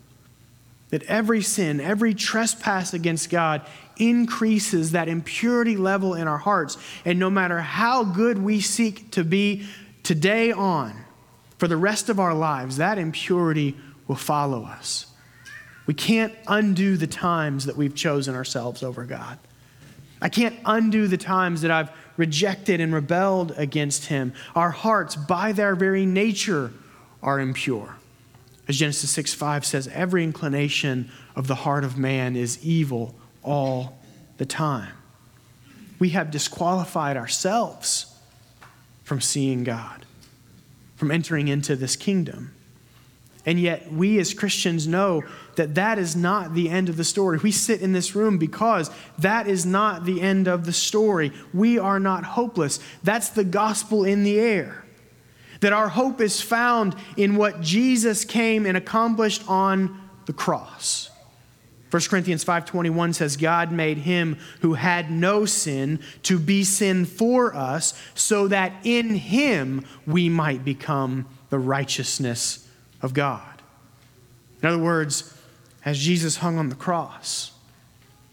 That 0.91 1.05
every 1.05 1.41
sin, 1.41 1.81
every 1.81 2.15
trespass 2.15 2.93
against 2.93 3.31
God 3.31 3.63
increases 3.97 4.93
that 4.93 5.09
impurity 5.09 5.77
level 5.77 6.15
in 6.15 6.29
our 6.29 6.39
hearts. 6.39 6.77
And 7.05 7.19
no 7.19 7.31
matter 7.31 7.61
how 7.61 8.05
good 8.05 8.39
we 8.39 8.61
seek 8.61 9.11
to 9.13 9.25
be 9.25 9.67
today 10.03 10.53
on, 10.53 11.05
for 11.59 11.69
the 11.69 11.77
rest 11.77 12.09
of 12.09 12.19
our 12.19 12.35
lives, 12.35 12.79
that 12.79 12.99
impurity 12.99 13.77
will 14.06 14.16
follow 14.16 14.64
us. 14.64 15.06
We 15.87 15.94
can't 15.94 16.35
undo 16.47 16.97
the 16.97 17.06
times 17.06 17.66
that 17.66 17.76
we've 17.76 17.94
chosen 17.94 18.35
ourselves 18.35 18.82
over 18.82 19.04
God. 19.04 19.38
I 20.21 20.28
can't 20.28 20.56
undo 20.64 21.09
the 21.09 21.16
times 21.16 21.62
that 21.62 21.71
I've 21.71 21.90
rejected 22.16 22.80
and 22.80 22.94
rebelled 22.94 23.52
against 23.56 24.06
Him. 24.06 24.32
Our 24.54 24.71
hearts, 24.71 25.16
by 25.16 25.52
their 25.52 25.75
very 25.75 26.06
nature, 26.06 26.73
are 27.23 27.40
impure. 27.40 27.97
As 28.68 28.78
Genesis 28.78 29.11
6 29.11 29.35
5 29.35 29.66
says, 29.66 29.88
every 29.88 30.23
inclination 30.23 31.11
of 31.35 31.49
the 31.49 31.56
heart 31.56 31.82
of 31.82 31.99
man 31.99 32.37
is 32.37 32.64
evil 32.64 33.14
all 33.42 33.99
the 34.38 34.47
time. 34.47 34.94
We 35.99 36.11
have 36.11 36.30
disqualified 36.30 37.16
ourselves 37.16 38.14
from 39.02 39.21
seeing 39.21 39.64
God 39.64 40.02
from 41.02 41.11
entering 41.11 41.49
into 41.49 41.75
this 41.75 41.97
kingdom. 41.97 42.54
And 43.45 43.59
yet, 43.59 43.93
we 43.93 44.21
as 44.21 44.35
Christians 44.35 44.87
know 44.87 45.25
that 45.57 45.75
that 45.75 45.99
is 45.99 46.15
not 46.15 46.55
the 46.55 46.71
end 46.71 46.89
of 46.89 46.97
the 46.97 47.05
story. 47.05 47.39
We 47.39 47.51
sit 47.51 47.81
in 47.81 47.93
this 47.93 48.15
room 48.15 48.39
because 48.39 48.89
that 49.19 49.49
is 49.49 49.67
not 49.67 50.05
the 50.05 50.21
end 50.21 50.47
of 50.47 50.65
the 50.65 50.73
story. 50.73 51.33
We 51.53 51.79
are 51.79 51.99
not 51.99 52.25
hopeless. 52.25 52.79
That's 53.03 53.31
the 53.31 53.45
gospel 53.45 54.05
in 54.05 54.23
the 54.23 54.39
air. 54.39 54.85
That 55.61 55.73
our 55.73 55.89
hope 55.89 56.21
is 56.21 56.41
found 56.41 56.95
in 57.17 57.37
what 57.37 57.61
Jesus 57.61 58.25
came 58.25 58.65
and 58.65 58.77
accomplished 58.77 59.43
on 59.49 60.01
the 60.27 60.33
cross. 60.33 61.11
1 61.91 62.09
Corinthians 62.09 62.45
5:21 62.45 63.13
says 63.13 63.37
God 63.37 63.71
made 63.71 63.99
him 63.99 64.39
who 64.61 64.75
had 64.75 65.11
no 65.11 65.45
sin 65.45 65.99
to 66.23 66.39
be 66.39 66.65
sin 66.65 67.05
for 67.05 67.55
us 67.55 67.93
so 68.15 68.49
that 68.49 68.73
in 68.83 69.15
him 69.15 69.85
we 70.07 70.31
might 70.31 70.65
become 70.65 71.27
the 71.51 71.59
righteousness 71.59 72.62
of 73.02 73.12
God. 73.12 73.62
In 74.62 74.68
other 74.68 74.82
words, 74.82 75.37
as 75.85 75.99
Jesus 75.99 76.37
hung 76.37 76.56
on 76.59 76.68
the 76.68 76.75
cross, 76.75 77.52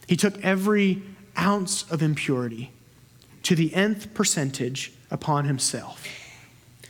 he 0.07 0.15
took 0.15 0.43
every 0.43 1.01
ounce 1.37 1.89
of 1.91 2.01
impurity 2.01 2.71
to 3.43 3.55
the 3.55 3.73
nth 3.73 4.13
percentage 4.13 4.93
upon 5.09 5.45
himself. 5.45 6.07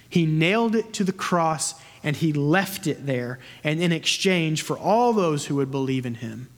He 0.10 0.26
nailed 0.26 0.76
it 0.76 0.92
to 0.94 1.04
the 1.04 1.14
cross 1.14 1.76
and 2.04 2.16
he 2.16 2.34
left 2.34 2.88
it 2.88 3.06
there. 3.06 3.40
And 3.64 3.82
in 3.82 3.92
exchange 3.92 4.62
for 4.62 4.78
all 4.78 5.14
those 5.14 5.46
who 5.46 5.56
would 5.56 5.72
believe 5.72 6.06
in 6.06 6.16
him, 6.16 6.50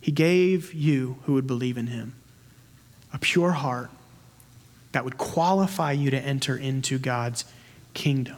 he 0.00 0.12
gave 0.12 0.72
you 0.72 1.18
who 1.24 1.34
would 1.34 1.46
believe 1.46 1.76
in 1.76 1.88
him 1.88 2.14
a 3.12 3.18
pure 3.18 3.52
heart 3.52 3.90
that 4.92 5.04
would 5.04 5.18
qualify 5.18 5.92
you 5.92 6.10
to 6.10 6.18
enter 6.18 6.56
into 6.56 6.98
God's 6.98 7.44
kingdom. 7.94 8.36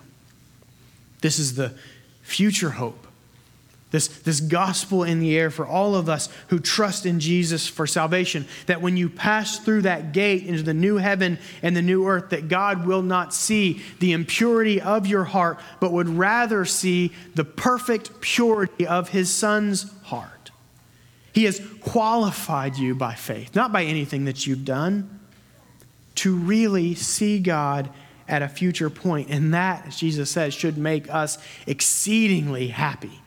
This 1.20 1.38
is 1.38 1.54
the 1.54 1.74
future 2.22 2.70
hope 2.70 3.08
this, 3.90 4.08
this 4.08 4.40
gospel 4.40 5.02
in 5.02 5.18
the 5.18 5.36
air 5.36 5.50
for 5.50 5.66
all 5.66 5.94
of 5.94 6.10
us 6.10 6.28
who 6.48 6.58
trust 6.58 7.06
in 7.06 7.20
Jesus 7.20 7.66
for 7.66 7.86
salvation. 7.86 8.46
That 8.66 8.82
when 8.82 8.98
you 8.98 9.08
pass 9.08 9.58
through 9.58 9.82
that 9.82 10.12
gate 10.12 10.44
into 10.44 10.62
the 10.62 10.74
new 10.74 10.96
heaven 10.96 11.38
and 11.62 11.74
the 11.74 11.82
new 11.82 12.06
earth, 12.06 12.30
that 12.30 12.48
God 12.48 12.86
will 12.86 13.02
not 13.02 13.32
see 13.32 13.82
the 13.98 14.12
impurity 14.12 14.80
of 14.80 15.06
your 15.06 15.24
heart, 15.24 15.58
but 15.80 15.92
would 15.92 16.08
rather 16.08 16.66
see 16.66 17.12
the 17.34 17.44
perfect 17.44 18.20
purity 18.20 18.86
of 18.86 19.08
his 19.08 19.30
son's 19.30 19.90
heart. 20.02 20.50
He 21.32 21.44
has 21.44 21.62
qualified 21.80 22.76
you 22.76 22.94
by 22.94 23.14
faith, 23.14 23.54
not 23.54 23.72
by 23.72 23.84
anything 23.84 24.26
that 24.26 24.46
you've 24.46 24.64
done, 24.66 25.18
to 26.16 26.34
really 26.34 26.94
see 26.94 27.38
God 27.38 27.88
at 28.28 28.42
a 28.42 28.48
future 28.48 28.90
point. 28.90 29.28
And 29.30 29.54
that, 29.54 29.86
as 29.86 29.96
Jesus 29.96 30.30
says, 30.30 30.54
should 30.54 30.78
make 30.78 31.12
us 31.12 31.38
exceedingly 31.66 32.68
happy 32.68 33.20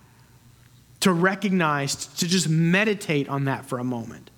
to 1.02 1.12
recognize, 1.12 1.96
to 1.96 2.28
just 2.28 2.48
meditate 2.48 3.28
on 3.28 3.46
that 3.46 3.66
for 3.66 3.80
a 3.80 3.84
moment. 3.84 4.30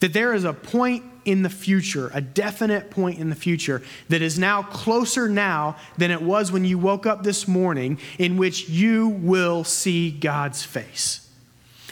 That 0.00 0.12
there 0.12 0.34
is 0.34 0.44
a 0.44 0.52
point 0.52 1.04
in 1.24 1.42
the 1.42 1.50
future, 1.50 2.10
a 2.12 2.20
definite 2.20 2.90
point 2.90 3.18
in 3.18 3.30
the 3.30 3.36
future, 3.36 3.82
that 4.08 4.20
is 4.20 4.38
now 4.38 4.62
closer 4.62 5.28
now 5.28 5.76
than 5.96 6.10
it 6.10 6.20
was 6.20 6.52
when 6.52 6.64
you 6.64 6.78
woke 6.78 7.06
up 7.06 7.22
this 7.22 7.46
morning, 7.46 7.98
in 8.18 8.36
which 8.36 8.68
you 8.68 9.08
will 9.08 9.64
see 9.64 10.10
God's 10.10 10.62
face. 10.62 11.28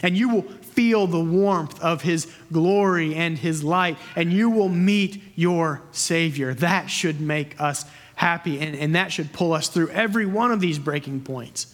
And 0.03 0.17
you 0.17 0.29
will 0.29 0.41
feel 0.73 1.07
the 1.07 1.19
warmth 1.19 1.81
of 1.81 2.01
His 2.01 2.31
glory 2.51 3.15
and 3.15 3.37
His 3.37 3.63
light, 3.63 3.97
and 4.15 4.31
you 4.31 4.49
will 4.49 4.69
meet 4.69 5.21
your 5.35 5.81
Savior. 5.91 6.53
That 6.53 6.89
should 6.89 7.21
make 7.21 7.59
us 7.59 7.85
happy, 8.15 8.59
and, 8.59 8.75
and 8.75 8.95
that 8.95 9.11
should 9.11 9.33
pull 9.33 9.53
us 9.53 9.67
through 9.67 9.89
every 9.89 10.25
one 10.25 10.51
of 10.51 10.59
these 10.59 10.79
breaking 10.79 11.21
points 11.21 11.73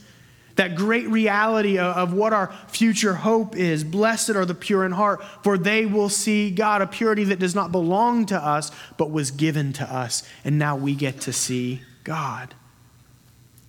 that 0.60 0.76
great 0.76 1.08
reality 1.08 1.78
of, 1.78 2.12
what 2.12 2.34
our 2.34 2.52
future 2.68 3.14
hope 3.14 3.56
is. 3.56 3.82
Blessed 3.86 4.32
are 4.32 4.44
the 4.44 4.54
pure 4.54 4.84
in 4.84 4.92
heart, 4.92 5.24
for 5.42 5.58
they 5.58 5.86
will 5.86 6.10
see 6.10 6.52
God, 6.52 6.82
a 6.82 6.88
purity 6.88 7.24
that 7.24 7.40
does 7.40 7.56
not 7.56 7.72
belong 7.72 8.26
to 8.26 8.38
us, 8.38 8.70
but 8.98 9.10
was 9.10 9.32
given 9.32 9.72
to 9.72 9.86
us. 9.86 10.22
And 10.44 10.60
now 10.60 10.76
we 10.76 10.96
get 10.96 11.22
to 11.22 11.32
see 11.32 11.82
God. 12.04 12.56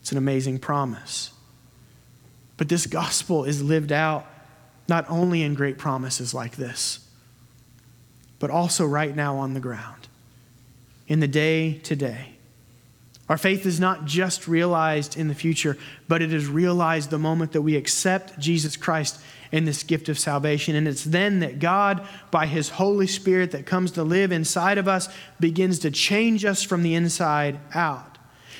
It's 0.00 0.10
an 0.10 0.18
amazing 0.18 0.58
promise. 0.58 1.30
But 2.56 2.68
this 2.68 2.88
gospel 2.88 3.44
is 3.44 3.62
lived 3.62 3.92
out 3.92 4.26
not 4.90 5.06
only 5.08 5.42
in 5.42 5.54
great 5.54 5.78
promises 5.78 6.34
like 6.34 6.56
this, 6.56 7.08
but 8.40 8.50
also 8.50 8.84
right 8.84 9.14
now 9.14 9.36
on 9.36 9.54
the 9.54 9.60
ground, 9.60 10.08
in 11.06 11.20
the 11.20 11.28
day 11.28 11.74
to 11.74 11.96
day. 11.96 12.34
Our 13.28 13.38
faith 13.38 13.64
is 13.64 13.78
not 13.78 14.06
just 14.06 14.48
realized 14.48 15.16
in 15.16 15.28
the 15.28 15.34
future, 15.36 15.78
but 16.08 16.20
it 16.20 16.34
is 16.34 16.48
realized 16.48 17.10
the 17.10 17.18
moment 17.18 17.52
that 17.52 17.62
we 17.62 17.76
accept 17.76 18.40
Jesus 18.40 18.76
Christ 18.76 19.20
in 19.52 19.64
this 19.64 19.84
gift 19.84 20.08
of 20.08 20.18
salvation. 20.18 20.74
And 20.74 20.88
it's 20.88 21.04
then 21.04 21.38
that 21.38 21.60
God, 21.60 22.04
by 22.32 22.46
His 22.46 22.70
Holy 22.70 23.06
Spirit 23.06 23.52
that 23.52 23.66
comes 23.66 23.92
to 23.92 24.02
live 24.02 24.32
inside 24.32 24.78
of 24.78 24.88
us, 24.88 25.08
begins 25.38 25.78
to 25.80 25.92
change 25.92 26.44
us 26.44 26.64
from 26.64 26.82
the 26.82 26.96
inside 26.96 27.60
out. 27.72 28.09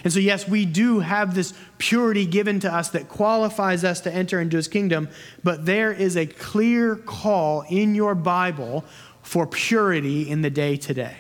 And 0.03 0.13
so, 0.13 0.19
yes, 0.19 0.49
we 0.49 0.65
do 0.65 1.01
have 1.01 1.35
this 1.35 1.53
purity 1.79 2.27
given 2.27 2.61
to 2.61 2.73
us 2.73 2.91
that 2.91 3.09
qualifies 3.09 3.85
us 3.85 4.01
to 4.03 4.13
enter 4.13 4.41
into 4.41 4.57
His 4.57 4.69
kingdom, 4.69 5.09
but 5.45 5.67
there 5.67 5.93
is 5.93 6.17
a 6.17 6.27
clear 6.27 6.97
call 6.97 7.63
in 7.69 7.95
your 7.95 8.15
Bible 8.15 8.85
for 9.23 9.47
purity 9.47 10.29
in 10.29 10.43
the 10.43 10.51
day 10.51 10.77
today. 10.77 11.17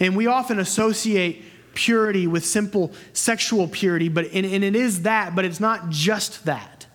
And 0.00 0.16
we 0.16 0.26
often 0.26 0.58
associate 0.58 1.44
purity 1.74 2.26
with 2.26 2.44
simple 2.44 2.92
sexual 3.12 3.68
purity, 3.68 4.08
but 4.08 4.26
and, 4.32 4.46
and 4.46 4.64
it 4.64 4.74
is 4.74 5.02
that, 5.02 5.34
but 5.34 5.44
it's 5.44 5.60
not 5.60 5.90
just 5.90 6.44
that. 6.46 6.86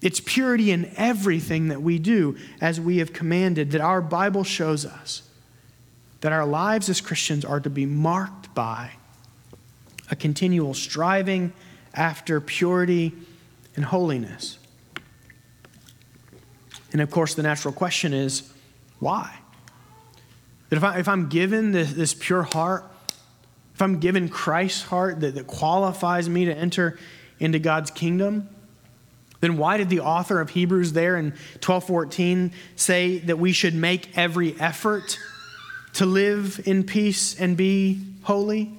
It's 0.00 0.20
purity 0.20 0.70
in 0.70 0.92
everything 0.96 1.68
that 1.68 1.82
we 1.82 1.98
do 1.98 2.36
as 2.60 2.80
we 2.80 2.98
have 2.98 3.12
commanded, 3.12 3.70
that 3.72 3.80
our 3.80 4.02
Bible 4.02 4.44
shows 4.44 4.84
us 4.84 5.22
that 6.20 6.32
our 6.32 6.46
lives 6.46 6.88
as 6.88 7.00
Christians 7.00 7.44
are 7.44 7.60
to 7.60 7.68
be 7.68 7.84
marked 7.84 8.54
by 8.54 8.92
a 10.14 10.16
continual 10.16 10.74
striving 10.74 11.52
after 11.92 12.40
purity 12.40 13.12
and 13.74 13.84
holiness. 13.84 14.58
And 16.92 17.00
of 17.00 17.10
course, 17.10 17.34
the 17.34 17.42
natural 17.42 17.74
question 17.74 18.14
is 18.14 18.48
why? 19.00 19.36
That 20.68 20.76
if, 20.76 20.84
I, 20.84 20.98
if 21.00 21.08
I'm 21.08 21.28
given 21.28 21.72
this, 21.72 21.92
this 21.92 22.14
pure 22.14 22.44
heart, 22.44 22.84
if 23.74 23.82
I'm 23.82 23.98
given 23.98 24.28
Christ's 24.28 24.82
heart 24.82 25.18
that, 25.18 25.34
that 25.34 25.48
qualifies 25.48 26.28
me 26.28 26.44
to 26.44 26.56
enter 26.56 26.96
into 27.40 27.58
God's 27.58 27.90
kingdom, 27.90 28.48
then 29.40 29.56
why 29.56 29.78
did 29.78 29.90
the 29.90 29.98
author 29.98 30.40
of 30.40 30.50
Hebrews 30.50 30.92
there 30.92 31.16
in 31.16 31.32
12:14 31.58 32.52
say 32.76 33.18
that 33.18 33.40
we 33.40 33.50
should 33.50 33.74
make 33.74 34.16
every 34.16 34.54
effort 34.60 35.18
to 35.94 36.06
live 36.06 36.60
in 36.64 36.84
peace 36.84 37.34
and 37.38 37.56
be 37.56 38.00
holy? 38.22 38.78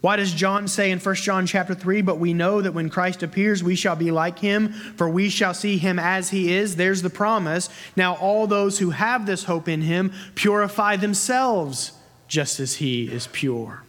Why 0.00 0.16
does 0.16 0.32
John 0.32 0.66
say 0.66 0.90
in 0.90 0.98
1 0.98 1.14
John 1.16 1.46
chapter 1.46 1.74
3, 1.74 2.00
but 2.00 2.18
we 2.18 2.32
know 2.32 2.62
that 2.62 2.72
when 2.72 2.88
Christ 2.88 3.22
appears, 3.22 3.62
we 3.62 3.76
shall 3.76 3.96
be 3.96 4.10
like 4.10 4.38
him, 4.38 4.72
for 4.72 5.10
we 5.10 5.28
shall 5.28 5.52
see 5.52 5.76
him 5.76 5.98
as 5.98 6.30
he 6.30 6.52
is? 6.54 6.76
There's 6.76 7.02
the 7.02 7.10
promise. 7.10 7.68
Now, 7.96 8.14
all 8.14 8.46
those 8.46 8.78
who 8.78 8.90
have 8.90 9.26
this 9.26 9.44
hope 9.44 9.68
in 9.68 9.82
him 9.82 10.12
purify 10.34 10.96
themselves 10.96 11.92
just 12.28 12.60
as 12.60 12.76
he 12.76 13.12
is 13.12 13.26
pure. 13.26 13.82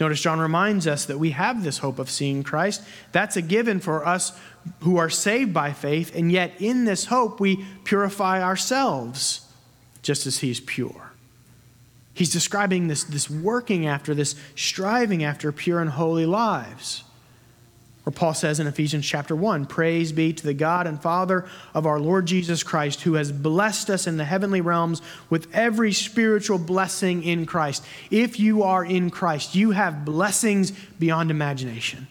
Notice 0.00 0.20
John 0.20 0.40
reminds 0.40 0.88
us 0.88 1.04
that 1.04 1.18
we 1.18 1.30
have 1.30 1.62
this 1.62 1.78
hope 1.78 2.00
of 2.00 2.10
seeing 2.10 2.42
Christ. 2.42 2.82
That's 3.12 3.36
a 3.36 3.42
given 3.42 3.78
for 3.78 4.04
us 4.04 4.36
who 4.80 4.96
are 4.96 5.10
saved 5.10 5.54
by 5.54 5.72
faith, 5.72 6.12
and 6.16 6.32
yet 6.32 6.54
in 6.58 6.86
this 6.86 7.04
hope 7.04 7.38
we 7.38 7.64
purify 7.84 8.42
ourselves 8.42 9.46
just 10.02 10.26
as 10.26 10.38
he's 10.38 10.58
pure. 10.58 11.11
He's 12.14 12.30
describing 12.30 12.88
this, 12.88 13.04
this 13.04 13.30
working 13.30 13.86
after, 13.86 14.14
this 14.14 14.34
striving 14.54 15.24
after 15.24 15.50
pure 15.50 15.80
and 15.80 15.90
holy 15.90 16.26
lives. 16.26 17.04
Or 18.04 18.10
Paul 18.10 18.34
says 18.34 18.58
in 18.58 18.66
Ephesians 18.66 19.06
chapter 19.06 19.36
1 19.36 19.66
Praise 19.66 20.10
be 20.12 20.32
to 20.32 20.42
the 20.44 20.54
God 20.54 20.86
and 20.86 21.00
Father 21.00 21.46
of 21.72 21.86
our 21.86 22.00
Lord 22.00 22.26
Jesus 22.26 22.62
Christ, 22.62 23.02
who 23.02 23.14
has 23.14 23.30
blessed 23.30 23.90
us 23.90 24.06
in 24.06 24.16
the 24.16 24.24
heavenly 24.24 24.60
realms 24.60 25.00
with 25.30 25.48
every 25.54 25.92
spiritual 25.92 26.58
blessing 26.58 27.22
in 27.22 27.46
Christ. 27.46 27.84
If 28.10 28.40
you 28.40 28.64
are 28.64 28.84
in 28.84 29.10
Christ, 29.10 29.54
you 29.54 29.70
have 29.70 30.04
blessings 30.04 30.72
beyond 30.98 31.30
imagination. 31.30 32.08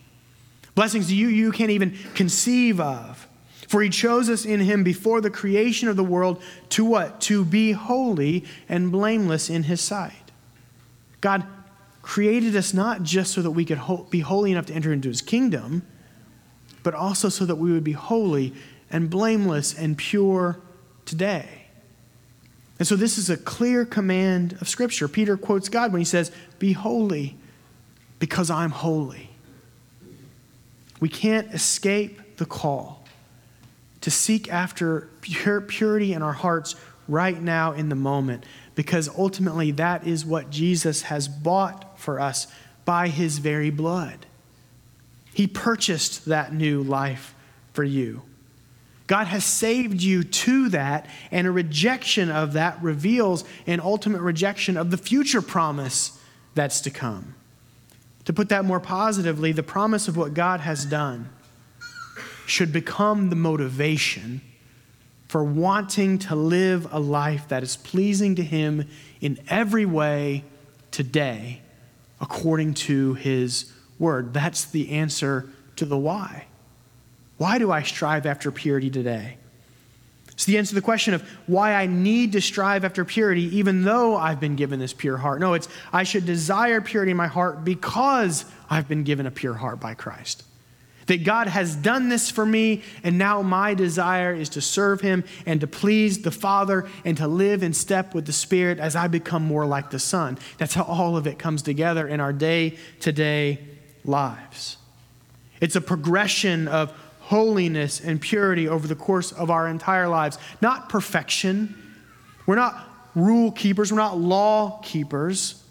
Blessings 0.76 1.12
you, 1.12 1.28
you 1.28 1.52
can't 1.52 1.72
even 1.72 1.98
conceive 2.16 2.80
of. 2.80 3.28
For 3.72 3.82
he 3.82 3.90
chose 3.90 4.30
us 4.30 4.44
in 4.44 4.60
him 4.60 4.84
before 4.84 5.22
the 5.22 5.30
creation 5.30 5.88
of 5.88 5.96
the 5.96 6.04
world 6.04 6.44
to 6.72 6.84
what? 6.84 7.22
To 7.22 7.46
be 7.46 7.72
holy 7.72 8.44
and 8.68 8.92
blameless 8.92 9.50
in 9.50 9.64
his 9.64 9.80
sight. 9.80 10.34
God 11.22 11.46
created 12.02 12.54
us 12.54 12.74
not 12.74 13.04
just 13.04 13.32
so 13.32 13.42
that 13.42 13.52
we 13.52 13.64
could 13.64 13.80
be 14.10 14.20
holy 14.20 14.52
enough 14.52 14.66
to 14.66 14.74
enter 14.74 14.92
into 14.92 15.08
his 15.08 15.22
kingdom, 15.22 15.84
but 16.84 16.94
also 16.94 17.30
so 17.30 17.46
that 17.46 17.56
we 17.56 17.72
would 17.72 17.86
be 17.86 17.94
holy 17.94 18.54
and 18.90 19.10
blameless 19.10 19.74
and 19.74 19.98
pure 19.98 20.60
today. 21.06 21.68
And 22.78 22.86
so, 22.86 22.98
this 22.98 23.18
is 23.18 23.30
a 23.30 23.38
clear 23.38 23.86
command 23.86 24.58
of 24.60 24.68
Scripture. 24.68 25.08
Peter 25.08 25.38
quotes 25.38 25.70
God 25.70 25.94
when 25.94 26.02
he 26.02 26.06
says, 26.06 26.30
Be 26.60 26.74
holy 26.74 27.38
because 28.20 28.50
I'm 28.50 28.72
holy. 28.72 29.30
We 31.00 31.08
can't 31.08 31.54
escape 31.54 32.36
the 32.36 32.46
call 32.46 33.01
to 34.02 34.12
seek 34.12 34.52
after 34.52 35.10
pure, 35.22 35.62
purity 35.62 36.14
in 36.14 36.22
our 36.22 36.34
hearts 36.34 36.76
right 37.08 37.42
now 37.42 37.72
in 37.72 37.90
the 37.90 37.96
moment 37.96 38.46
because 38.76 39.10
ultimately 39.10 39.72
that 39.72 40.08
is 40.08 40.26
what 40.26 40.50
Jesus 40.50 41.04
has 41.04 41.28
bought 41.28 42.00
for 42.00 42.20
us 42.20 42.48
by 42.86 43.08
his 43.08 43.38
very 43.38 43.70
blood. 43.70 44.26
He 45.34 45.48
purchased 45.48 46.26
that 46.26 46.54
new 46.54 46.82
life 46.84 47.36
for 47.74 47.84
you. 47.84 48.24
God 49.08 49.28
has 49.28 49.44
saved 49.44 50.02
you 50.02 50.24
to 50.24 50.70
that, 50.70 51.06
and 51.32 51.46
a 51.46 51.52
rejection 51.52 52.32
of 52.32 52.54
that 52.54 52.82
reveals 52.82 53.44
an 53.68 53.82
ultimate 53.82 54.22
rejection 54.22 54.78
of 54.78 54.90
the 54.90 54.98
future 54.98 55.42
promise 55.42 56.18
that's 56.56 56.80
to 56.82 56.90
come. 56.90 57.36
To 58.26 58.34
put 58.34 58.50
that 58.50 58.64
more 58.64 58.80
positively, 58.80 59.52
the 59.52 59.64
promise 59.64 60.08
of 60.08 60.16
what 60.16 60.34
God 60.34 60.62
has 60.62 60.86
done 60.86 61.30
should 62.46 62.74
become 62.74 63.30
the 63.30 63.36
motivation 63.36 64.42
for 65.28 65.44
wanting 65.44 66.20
to 66.20 66.36
live 66.36 66.92
a 66.92 67.00
life 67.00 67.48
that 67.48 67.64
is 67.64 67.78
pleasing 67.78 68.36
to 68.36 68.44
Him 68.44 68.88
in 69.22 69.40
every 69.48 69.86
way 69.86 70.44
today, 70.92 71.62
according 72.20 72.74
to 72.74 73.14
His 73.14 73.72
Word. 73.98 74.34
That's 74.34 74.66
the 74.66 74.90
answer 74.90 75.48
to 75.78 75.86
the 75.86 75.98
why. 75.98 76.48
Why 77.38 77.60
do 77.60 77.72
I 77.72 77.82
strive 77.84 78.26
after 78.26 78.52
purity 78.52 78.90
today? 78.90 79.38
It's 80.42 80.46
the 80.46 80.58
answer 80.58 80.70
to 80.70 80.76
the 80.76 80.82
question 80.82 81.14
of 81.14 81.22
why 81.46 81.76
I 81.76 81.86
need 81.86 82.32
to 82.32 82.42
strive 82.42 82.84
after 82.84 83.06
purity, 83.06 83.44
even 83.58 83.84
though 83.84 84.18
I've 84.18 84.40
been 84.40 84.56
given 84.56 84.80
this 84.80 84.92
pure 84.92 85.18
heart. 85.18 85.40
No, 85.40 85.54
it's 85.54 85.68
I 85.94 86.04
should 86.04 86.26
desire 86.26 86.82
purity 86.82 87.12
in 87.12 87.18
my 87.18 87.28
heart 87.28 87.64
because 87.64 88.46
I've 88.70 88.88
been 88.88 89.04
given 89.04 89.28
a 89.28 89.32
pure 89.32 89.54
heart 89.54 89.80
by 89.80 89.94
Christ. 89.94 90.44
That 91.12 91.26
God 91.26 91.50
has 91.50 91.76
done 91.76 92.08
this 92.08 92.32
for 92.32 92.46
me, 92.46 92.84
and 93.04 93.18
now 93.18 93.42
my 93.42 93.74
desire 93.74 94.34
is 94.34 94.48
to 94.48 94.62
serve 94.62 95.02
Him 95.02 95.26
and 95.46 95.60
to 95.60 95.68
please 95.68 96.22
the 96.22 96.32
Father 96.32 96.88
and 97.04 97.18
to 97.18 97.28
live 97.28 97.64
in 97.64 97.74
step 97.74 98.16
with 98.16 98.28
the 98.28 98.32
Spirit 98.32 98.80
as 98.80 98.96
I 98.96 99.10
become 99.10 99.44
more 99.44 99.66
like 99.66 99.90
the 99.90 100.00
Son. 100.00 100.38
That's 100.58 100.74
how 100.74 100.84
all 100.84 101.18
of 101.18 101.28
it 101.28 101.38
comes 101.38 101.64
together 101.64 102.08
in 102.08 102.22
our 102.22 102.32
day 102.32 102.78
to 103.02 103.12
day 103.12 103.60
lives. 104.06 104.78
It's 105.60 105.76
a 105.76 105.82
progression 105.82 106.70
of 106.70 106.94
holiness 107.20 108.00
and 108.00 108.22
purity 108.22 108.70
over 108.70 108.88
the 108.88 108.96
course 108.96 109.34
of 109.34 109.52
our 109.52 109.68
entire 109.68 110.08
lives, 110.08 110.38
not 110.62 110.88
perfection. 110.88 111.76
We're 112.46 112.56
not 112.56 112.88
rule 113.16 113.52
keepers, 113.52 113.92
we're 113.92 114.00
not 114.00 114.18
law 114.18 114.80
keepers, 114.82 115.62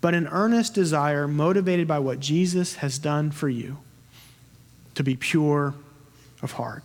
but 0.00 0.14
an 0.14 0.26
earnest 0.26 0.72
desire 0.72 1.28
motivated 1.28 1.86
by 1.86 1.98
what 1.98 2.18
Jesus 2.18 2.76
has 2.76 2.98
done 2.98 3.30
for 3.30 3.50
you 3.50 3.76
to 4.98 5.04
be 5.04 5.14
pure 5.14 5.74
of 6.42 6.50
heart. 6.50 6.82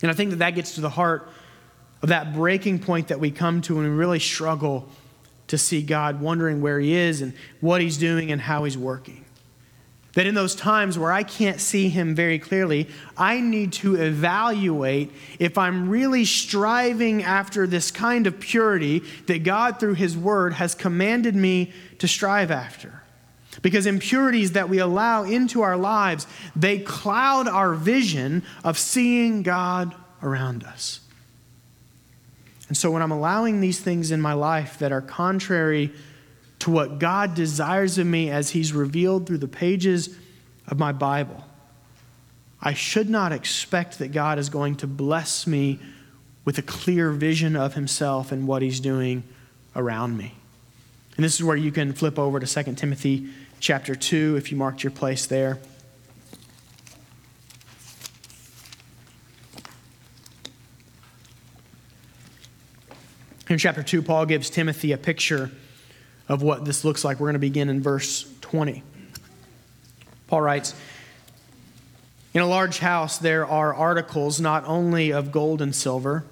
And 0.00 0.12
I 0.12 0.14
think 0.14 0.30
that 0.30 0.36
that 0.36 0.52
gets 0.52 0.76
to 0.76 0.80
the 0.80 0.88
heart 0.88 1.28
of 2.02 2.10
that 2.10 2.32
breaking 2.32 2.78
point 2.78 3.08
that 3.08 3.18
we 3.18 3.32
come 3.32 3.62
to 3.62 3.74
when 3.74 3.84
we 3.84 3.90
really 3.90 4.20
struggle 4.20 4.88
to 5.48 5.58
see 5.58 5.82
God, 5.82 6.20
wondering 6.20 6.62
where 6.62 6.78
He 6.78 6.94
is 6.94 7.20
and 7.20 7.34
what 7.60 7.80
He's 7.80 7.98
doing 7.98 8.30
and 8.30 8.40
how 8.40 8.62
He's 8.62 8.78
working. 8.78 9.24
That 10.12 10.28
in 10.28 10.36
those 10.36 10.54
times 10.54 10.96
where 10.96 11.10
I 11.10 11.24
can't 11.24 11.60
see 11.60 11.88
Him 11.88 12.14
very 12.14 12.38
clearly, 12.38 12.88
I 13.16 13.40
need 13.40 13.72
to 13.72 13.96
evaluate 13.96 15.10
if 15.40 15.58
I'm 15.58 15.88
really 15.88 16.24
striving 16.24 17.24
after 17.24 17.66
this 17.66 17.90
kind 17.90 18.28
of 18.28 18.38
purity 18.38 19.02
that 19.26 19.42
God, 19.42 19.80
through 19.80 19.94
His 19.94 20.16
Word, 20.16 20.52
has 20.52 20.76
commanded 20.76 21.34
me 21.34 21.72
to 21.98 22.06
strive 22.06 22.52
after. 22.52 23.02
Because 23.62 23.86
impurities 23.86 24.52
that 24.52 24.68
we 24.68 24.78
allow 24.78 25.22
into 25.22 25.62
our 25.62 25.76
lives, 25.76 26.26
they 26.56 26.78
cloud 26.78 27.48
our 27.48 27.74
vision 27.74 28.42
of 28.62 28.78
seeing 28.78 29.42
God 29.42 29.94
around 30.22 30.64
us. 30.64 31.00
And 32.68 32.76
so 32.76 32.90
when 32.90 33.02
I'm 33.02 33.12
allowing 33.12 33.60
these 33.60 33.80
things 33.80 34.10
in 34.10 34.20
my 34.20 34.32
life 34.32 34.78
that 34.78 34.90
are 34.90 35.02
contrary 35.02 35.92
to 36.60 36.70
what 36.70 36.98
God 36.98 37.34
desires 37.34 37.98
of 37.98 38.06
me 38.06 38.30
as 38.30 38.50
He's 38.50 38.72
revealed 38.72 39.26
through 39.26 39.38
the 39.38 39.48
pages 39.48 40.16
of 40.66 40.78
my 40.78 40.92
Bible, 40.92 41.44
I 42.60 42.72
should 42.72 43.10
not 43.10 43.32
expect 43.32 43.98
that 43.98 44.12
God 44.12 44.38
is 44.38 44.48
going 44.48 44.76
to 44.76 44.86
bless 44.86 45.46
me 45.46 45.78
with 46.44 46.56
a 46.58 46.62
clear 46.62 47.10
vision 47.10 47.54
of 47.54 47.74
Himself 47.74 48.32
and 48.32 48.46
what 48.46 48.62
He's 48.62 48.80
doing 48.80 49.24
around 49.76 50.16
me. 50.16 50.34
And 51.16 51.24
this 51.24 51.34
is 51.34 51.44
where 51.44 51.56
you 51.56 51.70
can 51.70 51.92
flip 51.92 52.18
over 52.18 52.40
to 52.40 52.64
2 52.64 52.74
Timothy 52.74 53.28
chapter 53.60 53.94
2, 53.94 54.36
if 54.36 54.50
you 54.50 54.56
marked 54.56 54.82
your 54.82 54.90
place 54.90 55.26
there. 55.26 55.58
In 63.48 63.58
chapter 63.58 63.82
2, 63.82 64.02
Paul 64.02 64.26
gives 64.26 64.50
Timothy 64.50 64.92
a 64.92 64.98
picture 64.98 65.50
of 66.28 66.42
what 66.42 66.64
this 66.64 66.84
looks 66.84 67.04
like. 67.04 67.20
We're 67.20 67.26
going 67.26 67.34
to 67.34 67.38
begin 67.38 67.68
in 67.68 67.82
verse 67.82 68.26
20. 68.40 68.82
Paul 70.26 70.40
writes 70.40 70.74
In 72.32 72.40
a 72.40 72.46
large 72.46 72.78
house, 72.78 73.18
there 73.18 73.46
are 73.46 73.74
articles 73.74 74.40
not 74.40 74.64
only 74.66 75.12
of 75.12 75.30
gold 75.30 75.60
and 75.60 75.74
silver, 75.74 76.24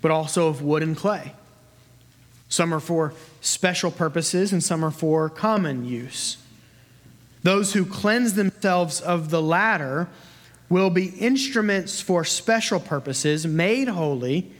but 0.00 0.10
also 0.10 0.48
of 0.48 0.60
wood 0.60 0.82
and 0.82 0.96
clay. 0.96 1.32
Some 2.52 2.74
are 2.74 2.80
for 2.80 3.14
special 3.40 3.90
purposes, 3.90 4.52
and 4.52 4.62
some 4.62 4.84
are 4.84 4.90
for 4.90 5.30
common 5.30 5.86
use. 5.86 6.36
Those 7.42 7.72
who 7.72 7.86
cleanse 7.86 8.34
themselves 8.34 9.00
of 9.00 9.30
the 9.30 9.40
latter 9.40 10.06
will 10.68 10.90
be 10.90 11.06
instruments 11.18 12.02
for 12.02 12.26
special 12.26 12.78
purposes, 12.78 13.46
made 13.46 13.88
holy 13.88 14.52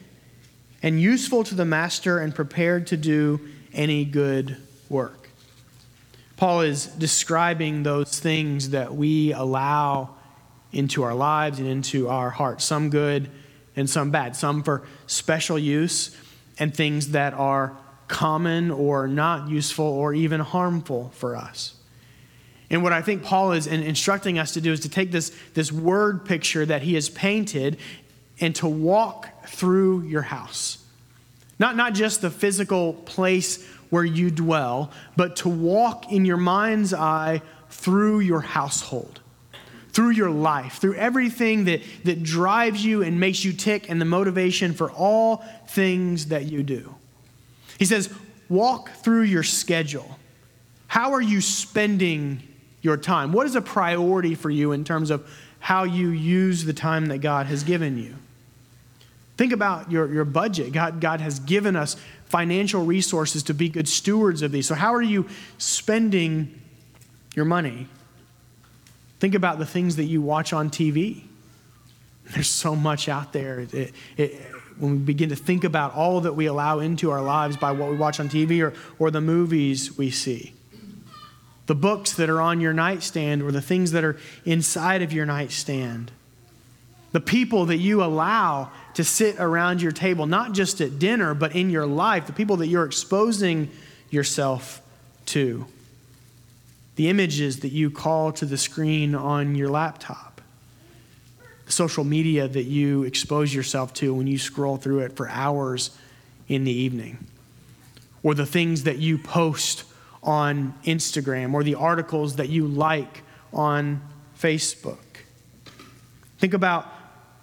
and 0.82 1.02
useful 1.02 1.44
to 1.44 1.54
the 1.54 1.66
master 1.66 2.18
and 2.18 2.34
prepared 2.34 2.86
to 2.86 2.96
do 2.96 3.38
any 3.74 4.06
good 4.06 4.56
work. 4.88 5.28
Paul 6.38 6.62
is 6.62 6.86
describing 6.86 7.82
those 7.82 8.18
things 8.18 8.70
that 8.70 8.94
we 8.94 9.34
allow 9.34 10.14
into 10.72 11.02
our 11.02 11.14
lives 11.14 11.58
and 11.58 11.68
into 11.68 12.08
our 12.08 12.30
hearts, 12.30 12.64
some 12.64 12.88
good 12.88 13.28
and 13.76 13.88
some 13.88 14.10
bad, 14.10 14.34
some 14.34 14.62
for 14.62 14.82
special 15.06 15.58
use 15.58 16.16
and 16.58 16.74
things 16.74 17.08
that 17.08 17.34
are 17.34 17.76
common 18.12 18.70
or 18.70 19.08
not 19.08 19.48
useful 19.48 19.86
or 19.86 20.12
even 20.12 20.38
harmful 20.38 21.10
for 21.14 21.34
us. 21.34 21.74
And 22.68 22.82
what 22.82 22.92
I 22.92 23.00
think 23.00 23.22
Paul 23.22 23.52
is 23.52 23.66
instructing 23.66 24.38
us 24.38 24.52
to 24.52 24.60
do 24.60 24.70
is 24.70 24.80
to 24.80 24.90
take 24.90 25.10
this, 25.10 25.34
this 25.54 25.72
word 25.72 26.26
picture 26.26 26.64
that 26.66 26.82
he 26.82 26.94
has 26.94 27.08
painted 27.08 27.78
and 28.38 28.54
to 28.56 28.68
walk 28.68 29.46
through 29.46 30.02
your 30.02 30.22
house. 30.22 30.78
Not, 31.58 31.74
not 31.74 31.94
just 31.94 32.20
the 32.20 32.30
physical 32.30 32.92
place 32.92 33.66
where 33.88 34.04
you 34.04 34.30
dwell, 34.30 34.90
but 35.16 35.36
to 35.36 35.48
walk 35.48 36.12
in 36.12 36.26
your 36.26 36.36
mind's 36.36 36.92
eye 36.92 37.40
through 37.70 38.20
your 38.20 38.40
household, 38.42 39.20
through 39.92 40.10
your 40.10 40.30
life, 40.30 40.74
through 40.74 40.96
everything 40.96 41.64
that, 41.64 41.80
that 42.04 42.22
drives 42.22 42.84
you 42.84 43.02
and 43.02 43.18
makes 43.18 43.42
you 43.42 43.54
tick, 43.54 43.88
and 43.88 43.98
the 44.00 44.06
motivation 44.06 44.74
for 44.74 44.90
all 44.90 45.44
things 45.66 46.26
that 46.26 46.44
you 46.44 46.62
do. 46.62 46.94
He 47.82 47.86
says, 47.86 48.14
walk 48.48 48.90
through 48.90 49.22
your 49.22 49.42
schedule. 49.42 50.16
How 50.86 51.14
are 51.14 51.20
you 51.20 51.40
spending 51.40 52.40
your 52.80 52.96
time? 52.96 53.32
What 53.32 53.44
is 53.44 53.56
a 53.56 53.60
priority 53.60 54.36
for 54.36 54.50
you 54.50 54.70
in 54.70 54.84
terms 54.84 55.10
of 55.10 55.28
how 55.58 55.82
you 55.82 56.10
use 56.10 56.64
the 56.64 56.72
time 56.72 57.06
that 57.06 57.18
God 57.18 57.46
has 57.46 57.64
given 57.64 57.98
you? 57.98 58.14
Think 59.36 59.52
about 59.52 59.90
your, 59.90 60.14
your 60.14 60.24
budget. 60.24 60.72
God, 60.72 61.00
God 61.00 61.20
has 61.20 61.40
given 61.40 61.74
us 61.74 61.96
financial 62.26 62.84
resources 62.84 63.42
to 63.42 63.52
be 63.52 63.68
good 63.68 63.88
stewards 63.88 64.42
of 64.42 64.52
these. 64.52 64.68
So, 64.68 64.76
how 64.76 64.94
are 64.94 65.02
you 65.02 65.26
spending 65.58 66.62
your 67.34 67.46
money? 67.46 67.88
Think 69.18 69.34
about 69.34 69.58
the 69.58 69.66
things 69.66 69.96
that 69.96 70.04
you 70.04 70.22
watch 70.22 70.52
on 70.52 70.70
TV. 70.70 71.24
There's 72.32 72.46
so 72.46 72.76
much 72.76 73.08
out 73.08 73.32
there. 73.32 73.58
It, 73.58 73.92
it, 74.16 74.34
when 74.78 74.92
we 74.92 74.98
begin 74.98 75.28
to 75.28 75.36
think 75.36 75.64
about 75.64 75.94
all 75.94 76.20
that 76.22 76.34
we 76.34 76.46
allow 76.46 76.78
into 76.78 77.10
our 77.10 77.22
lives 77.22 77.56
by 77.56 77.72
what 77.72 77.90
we 77.90 77.96
watch 77.96 78.20
on 78.20 78.28
TV 78.28 78.62
or, 78.62 78.72
or 78.98 79.10
the 79.10 79.20
movies 79.20 79.96
we 79.96 80.10
see, 80.10 80.52
the 81.66 81.74
books 81.74 82.12
that 82.14 82.28
are 82.28 82.40
on 82.40 82.60
your 82.60 82.72
nightstand 82.72 83.42
or 83.42 83.52
the 83.52 83.62
things 83.62 83.92
that 83.92 84.04
are 84.04 84.18
inside 84.44 85.02
of 85.02 85.12
your 85.12 85.26
nightstand, 85.26 86.10
the 87.12 87.20
people 87.20 87.66
that 87.66 87.76
you 87.76 88.02
allow 88.02 88.70
to 88.94 89.04
sit 89.04 89.36
around 89.38 89.82
your 89.82 89.92
table, 89.92 90.26
not 90.26 90.52
just 90.52 90.80
at 90.80 90.98
dinner, 90.98 91.34
but 91.34 91.54
in 91.54 91.70
your 91.70 91.86
life, 91.86 92.26
the 92.26 92.32
people 92.32 92.56
that 92.56 92.66
you're 92.66 92.84
exposing 92.84 93.70
yourself 94.10 94.82
to, 95.26 95.66
the 96.96 97.08
images 97.08 97.60
that 97.60 97.72
you 97.72 97.90
call 97.90 98.32
to 98.32 98.46
the 98.46 98.58
screen 98.58 99.14
on 99.14 99.54
your 99.54 99.68
laptop 99.68 100.31
social 101.66 102.04
media 102.04 102.48
that 102.48 102.64
you 102.64 103.04
expose 103.04 103.54
yourself 103.54 103.92
to 103.94 104.14
when 104.14 104.26
you 104.26 104.38
scroll 104.38 104.76
through 104.76 105.00
it 105.00 105.16
for 105.16 105.28
hours 105.28 105.96
in 106.48 106.64
the 106.64 106.72
evening, 106.72 107.18
or 108.22 108.34
the 108.34 108.46
things 108.46 108.84
that 108.84 108.98
you 108.98 109.18
post 109.18 109.84
on 110.22 110.74
Instagram, 110.84 111.54
or 111.54 111.62
the 111.62 111.74
articles 111.74 112.36
that 112.36 112.48
you 112.48 112.66
like 112.66 113.22
on 113.52 114.00
Facebook. 114.38 114.98
Think 116.38 116.54
about 116.54 116.86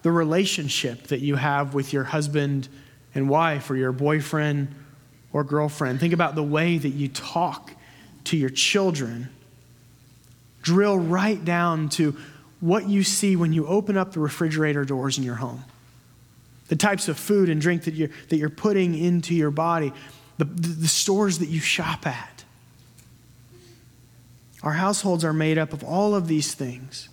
the 0.02 0.12
relationship 0.12 1.08
that 1.08 1.20
you 1.20 1.36
have 1.36 1.74
with 1.74 1.92
your 1.92 2.04
husband 2.04 2.68
and 3.14 3.28
wife, 3.28 3.70
or 3.70 3.76
your 3.76 3.92
boyfriend 3.92 4.74
or 5.32 5.44
girlfriend. 5.44 6.00
Think 6.00 6.12
about 6.12 6.34
the 6.34 6.42
way 6.42 6.78
that 6.78 6.90
you 6.90 7.08
talk 7.08 7.72
to 8.24 8.36
your 8.36 8.50
children. 8.50 9.28
Drill 10.62 10.98
right 10.98 11.42
down 11.44 11.88
to 11.90 12.16
what 12.60 12.88
you 12.88 13.02
see 13.02 13.36
when 13.36 13.52
you 13.52 13.66
open 13.66 13.96
up 13.96 14.12
the 14.12 14.20
refrigerator 14.20 14.84
doors 14.84 15.18
in 15.18 15.24
your 15.24 15.36
home. 15.36 15.64
The 16.68 16.76
types 16.76 17.08
of 17.08 17.18
food 17.18 17.48
and 17.48 17.60
drink 17.60 17.84
that 17.84 17.94
you're, 17.94 18.10
that 18.28 18.36
you're 18.36 18.50
putting 18.50 18.96
into 18.96 19.34
your 19.34 19.50
body, 19.50 19.92
the, 20.38 20.44
the, 20.44 20.68
the 20.68 20.88
stores 20.88 21.38
that 21.38 21.48
you 21.48 21.60
shop 21.60 22.06
at. 22.06 22.44
Our 24.62 24.72
households 24.72 25.24
are 25.24 25.32
made 25.32 25.58
up 25.58 25.72
of 25.72 25.82
all 25.82 26.14
of 26.14 26.28
these 26.28 26.54
things. 26.54 27.08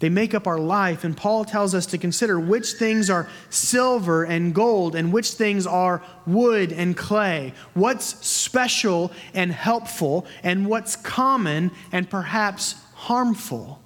They 0.00 0.08
make 0.08 0.34
up 0.34 0.46
our 0.48 0.58
life, 0.58 1.04
and 1.04 1.16
Paul 1.16 1.44
tells 1.44 1.74
us 1.74 1.86
to 1.86 1.98
consider 1.98 2.38
which 2.38 2.72
things 2.72 3.08
are 3.08 3.28
silver 3.50 4.24
and 4.24 4.52
gold 4.52 4.96
and 4.96 5.12
which 5.12 5.30
things 5.30 5.66
are 5.66 6.02
wood 6.26 6.72
and 6.72 6.96
clay. 6.96 7.54
What's 7.72 8.26
special 8.26 9.12
and 9.32 9.52
helpful, 9.52 10.26
and 10.42 10.66
what's 10.66 10.96
common 10.96 11.70
and 11.92 12.10
perhaps 12.10 12.74
harmful 12.94 13.81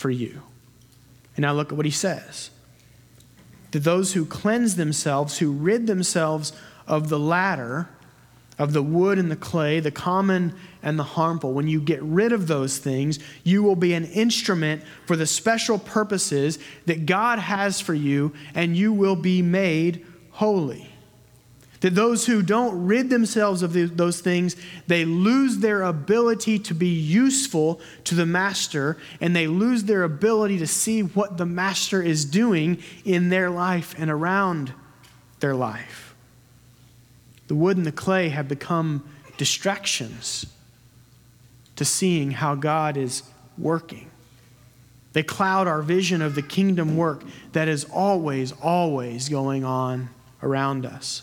for 0.00 0.08
you. 0.08 0.40
And 1.36 1.42
now 1.42 1.52
look 1.52 1.72
at 1.72 1.76
what 1.76 1.84
he 1.84 1.92
says. 1.92 2.48
To 3.72 3.78
those 3.78 4.14
who 4.14 4.24
cleanse 4.24 4.76
themselves, 4.76 5.38
who 5.38 5.52
rid 5.52 5.86
themselves 5.86 6.54
of 6.86 7.10
the 7.10 7.18
latter, 7.18 7.90
of 8.58 8.72
the 8.72 8.82
wood 8.82 9.18
and 9.18 9.30
the 9.30 9.36
clay, 9.36 9.78
the 9.78 9.90
common 9.90 10.54
and 10.82 10.98
the 10.98 11.02
harmful. 11.04 11.52
When 11.52 11.68
you 11.68 11.82
get 11.82 12.02
rid 12.02 12.32
of 12.32 12.46
those 12.46 12.78
things, 12.78 13.18
you 13.44 13.62
will 13.62 13.76
be 13.76 13.92
an 13.92 14.06
instrument 14.06 14.82
for 15.04 15.16
the 15.16 15.26
special 15.26 15.78
purposes 15.78 16.58
that 16.86 17.04
God 17.04 17.38
has 17.38 17.78
for 17.78 17.94
you, 17.94 18.32
and 18.54 18.74
you 18.74 18.94
will 18.94 19.16
be 19.16 19.42
made 19.42 20.06
holy. 20.30 20.89
That 21.80 21.94
those 21.94 22.26
who 22.26 22.42
don't 22.42 22.86
rid 22.86 23.08
themselves 23.08 23.62
of 23.62 23.96
those 23.96 24.20
things, 24.20 24.54
they 24.86 25.06
lose 25.06 25.58
their 25.58 25.82
ability 25.82 26.58
to 26.58 26.74
be 26.74 26.88
useful 26.88 27.80
to 28.04 28.14
the 28.14 28.26
master, 28.26 28.98
and 29.18 29.34
they 29.34 29.46
lose 29.46 29.84
their 29.84 30.02
ability 30.02 30.58
to 30.58 30.66
see 30.66 31.00
what 31.00 31.38
the 31.38 31.46
master 31.46 32.02
is 32.02 32.26
doing 32.26 32.82
in 33.04 33.30
their 33.30 33.48
life 33.48 33.94
and 33.96 34.10
around 34.10 34.74
their 35.40 35.54
life. 35.54 36.14
The 37.48 37.54
wood 37.54 37.78
and 37.78 37.86
the 37.86 37.92
clay 37.92 38.28
have 38.28 38.46
become 38.46 39.02
distractions 39.38 40.46
to 41.76 41.84
seeing 41.86 42.32
how 42.32 42.56
God 42.56 42.98
is 42.98 43.22
working. 43.56 44.10
They 45.14 45.22
cloud 45.22 45.66
our 45.66 45.80
vision 45.80 46.20
of 46.20 46.34
the 46.34 46.42
kingdom 46.42 46.96
work 46.96 47.24
that 47.52 47.68
is 47.68 47.84
always, 47.84 48.52
always 48.52 49.30
going 49.30 49.64
on 49.64 50.10
around 50.42 50.84
us. 50.84 51.22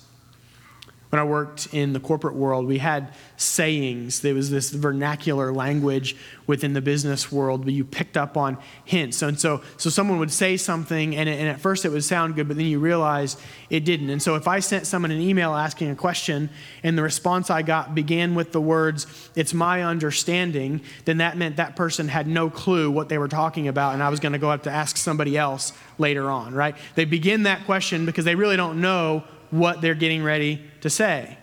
When 1.10 1.22
I 1.22 1.24
worked 1.24 1.74
in 1.74 1.93
the 1.93 2.02
corporate 2.02 2.36
world, 2.36 2.67
we 2.67 2.80
had 2.80 3.13
sayings. 3.38 4.20
There 4.20 4.34
was 4.34 4.50
this 4.50 4.72
vernacular 4.72 5.54
language 5.54 6.17
within 6.48 6.74
the 6.74 6.82
business 6.82 7.32
world 7.32 7.63
where 7.63 7.74
you 7.74 7.86
picked 7.86 8.17
up 8.17 8.36
on 8.36 8.58
hints. 8.84 9.22
And 9.22 9.39
so, 9.39 9.62
so 9.78 9.89
someone 9.89 10.20
would 10.20 10.32
say 10.32 10.58
something, 10.58 11.15
and, 11.15 11.30
and 11.30 11.48
at 11.48 11.62
first 11.62 11.86
it 11.86 11.89
would 11.89 12.04
sound 12.04 12.36
good, 12.36 12.50
but 12.50 12.58
then 12.58 12.65
you 12.65 12.80
realize 12.80 13.38
it 13.70 13.86
didn't. 13.86 14.10
And 14.10 14.22
so 14.22 14.36
if 14.36 14.50
I 14.50 14.60
sent 14.60 14.86
someone 14.86 15.12
an 15.12 15.22
email 15.22 15.54
asking 15.56 15.91
a 15.91 15.96
question, 15.96 16.50
and 16.84 16.98
the 16.98 17.04
response 17.04 17.50
I 17.50 17.62
got 17.62 17.96
began 17.96 18.36
with 18.36 18.52
the 18.52 18.62
words, 18.62 19.08
It's 19.36 19.54
my 19.54 19.84
understanding, 19.84 20.82
then 21.06 21.20
that 21.20 21.38
meant 21.38 21.56
that 21.56 21.78
person 21.78 22.10
had 22.10 22.28
no 22.28 22.50
clue 22.50 22.91
what 22.91 23.08
they 23.08 23.17
were 23.17 23.30
talking 23.30 23.70
about, 23.70 23.93
and 23.93 24.04
I 24.04 24.10
was 24.10 24.20
going 24.20 24.34
to 24.34 24.39
go 24.39 24.52
up 24.52 24.63
to 24.63 24.72
ask 24.72 24.98
somebody 24.98 25.38
else 25.38 25.72
later 25.98 26.30
on, 26.30 26.54
right? 26.54 26.76
They 26.96 27.06
begin 27.06 27.43
that 27.43 27.65
question 27.65 28.06
because 28.06 28.26
they 28.26 28.36
really 28.36 28.58
don't 28.58 28.82
know 28.82 29.24
what 29.51 29.81
they're 29.81 29.95
getting 29.95 30.23
ready 30.23 30.62
to 30.81 30.89
say. 30.89 31.38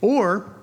Or 0.00 0.54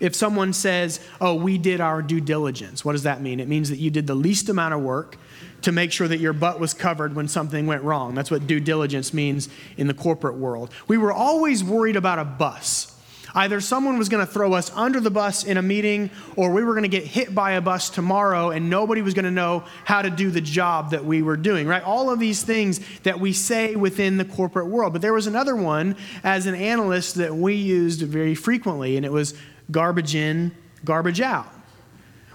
if 0.00 0.14
someone 0.14 0.52
says, 0.52 1.00
Oh, 1.20 1.34
we 1.34 1.58
did 1.58 1.80
our 1.80 2.02
due 2.02 2.20
diligence, 2.20 2.84
what 2.84 2.92
does 2.92 3.04
that 3.04 3.20
mean? 3.20 3.40
It 3.40 3.48
means 3.48 3.70
that 3.70 3.78
you 3.78 3.90
did 3.90 4.06
the 4.06 4.14
least 4.14 4.48
amount 4.48 4.74
of 4.74 4.80
work 4.80 5.16
to 5.62 5.72
make 5.72 5.92
sure 5.92 6.06
that 6.06 6.18
your 6.18 6.34
butt 6.34 6.60
was 6.60 6.74
covered 6.74 7.14
when 7.14 7.26
something 7.26 7.66
went 7.66 7.82
wrong. 7.82 8.14
That's 8.14 8.30
what 8.30 8.46
due 8.46 8.60
diligence 8.60 9.14
means 9.14 9.48
in 9.78 9.86
the 9.86 9.94
corporate 9.94 10.36
world. 10.36 10.70
We 10.88 10.98
were 10.98 11.12
always 11.12 11.64
worried 11.64 11.96
about 11.96 12.18
a 12.18 12.24
bus. 12.24 12.93
Either 13.34 13.60
someone 13.60 13.98
was 13.98 14.08
going 14.08 14.24
to 14.24 14.32
throw 14.32 14.52
us 14.52 14.70
under 14.74 15.00
the 15.00 15.10
bus 15.10 15.42
in 15.44 15.56
a 15.56 15.62
meeting, 15.62 16.08
or 16.36 16.52
we 16.52 16.62
were 16.62 16.72
going 16.72 16.82
to 16.82 16.88
get 16.88 17.04
hit 17.04 17.34
by 17.34 17.52
a 17.52 17.60
bus 17.60 17.90
tomorrow 17.90 18.50
and 18.50 18.70
nobody 18.70 19.02
was 19.02 19.12
going 19.12 19.24
to 19.24 19.30
know 19.30 19.64
how 19.84 20.02
to 20.02 20.10
do 20.10 20.30
the 20.30 20.40
job 20.40 20.90
that 20.90 21.04
we 21.04 21.20
were 21.20 21.36
doing, 21.36 21.66
right? 21.66 21.82
All 21.82 22.10
of 22.10 22.20
these 22.20 22.42
things 22.44 22.80
that 23.00 23.18
we 23.18 23.32
say 23.32 23.74
within 23.74 24.18
the 24.18 24.24
corporate 24.24 24.66
world. 24.66 24.92
But 24.92 25.02
there 25.02 25.12
was 25.12 25.26
another 25.26 25.56
one 25.56 25.96
as 26.22 26.46
an 26.46 26.54
analyst 26.54 27.16
that 27.16 27.34
we 27.34 27.54
used 27.54 28.02
very 28.02 28.36
frequently, 28.36 28.96
and 28.96 29.04
it 29.04 29.12
was 29.12 29.34
garbage 29.70 30.14
in, 30.14 30.52
garbage 30.84 31.20
out 31.20 31.50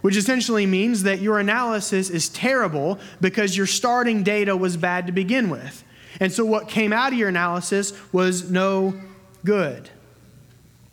which 0.02 0.16
essentially 0.16 0.66
means 0.66 1.04
that 1.04 1.20
your 1.20 1.40
analysis 1.40 2.10
is 2.10 2.30
terrible 2.30 3.00
because 3.20 3.58
your 3.58 3.66
starting 3.66 4.24
data 4.24 4.56
was 4.56 4.78
bad 4.78 5.08
to 5.08 5.12
begin 5.12 5.50
with. 5.50 5.84
And 6.20 6.32
so 6.32 6.46
what 6.46 6.70
came 6.70 6.94
out 6.94 7.12
of 7.12 7.20
your 7.20 7.30
analysis 7.30 7.94
was 8.12 8.50
no 8.50 9.00
good. 9.44 9.90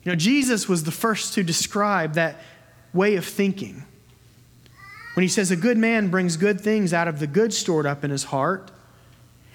You 0.07 0.13
know, 0.13 0.15
Jesus 0.19 0.69
was 0.69 0.85
the 0.85 0.91
first 0.91 1.33
to 1.33 1.43
describe 1.43 2.13
that 2.13 2.39
way 2.93 3.17
of 3.17 3.25
thinking. 3.25 3.83
When 5.17 5.21
he 5.21 5.27
says, 5.27 5.51
A 5.51 5.57
good 5.57 5.77
man 5.77 6.07
brings 6.07 6.37
good 6.37 6.61
things 6.61 6.93
out 6.93 7.09
of 7.09 7.19
the 7.19 7.27
good 7.27 7.53
stored 7.53 7.85
up 7.85 8.05
in 8.05 8.11
his 8.11 8.23
heart, 8.23 8.71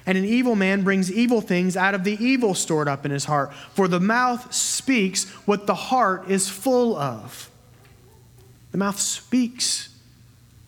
and 0.04 0.18
an 0.18 0.26
evil 0.26 0.54
man 0.54 0.84
brings 0.84 1.10
evil 1.10 1.40
things 1.40 1.74
out 1.74 1.94
of 1.94 2.04
the 2.04 2.22
evil 2.22 2.54
stored 2.54 2.86
up 2.86 3.06
in 3.06 3.10
his 3.10 3.24
heart. 3.24 3.54
For 3.72 3.88
the 3.88 3.98
mouth 3.98 4.52
speaks 4.52 5.24
what 5.46 5.66
the 5.66 5.74
heart 5.74 6.28
is 6.28 6.50
full 6.50 6.98
of. 6.98 7.50
The 8.72 8.78
mouth 8.78 9.00
speaks 9.00 9.88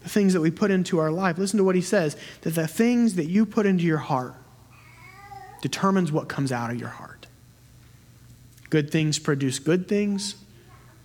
the 0.03 0.09
things 0.09 0.33
that 0.33 0.40
we 0.40 0.51
put 0.51 0.70
into 0.70 0.99
our 0.99 1.11
life. 1.11 1.37
Listen 1.37 1.59
to 1.59 1.64
what 1.64 1.75
he 1.75 1.83
says 1.83 2.16
that 2.40 2.55
the 2.55 2.66
things 2.66 3.16
that 3.16 3.27
you 3.27 3.44
put 3.44 3.66
into 3.66 3.85
your 3.85 3.99
heart 3.99 4.35
determines 5.61 6.11
what 6.11 6.27
comes 6.27 6.53
out 6.53 6.70
of 6.70 6.81
your 6.81 6.88
heart. 6.88 7.13
Good 8.70 8.90
things 8.90 9.18
produce 9.18 9.59
good 9.59 9.88
things, 9.88 10.37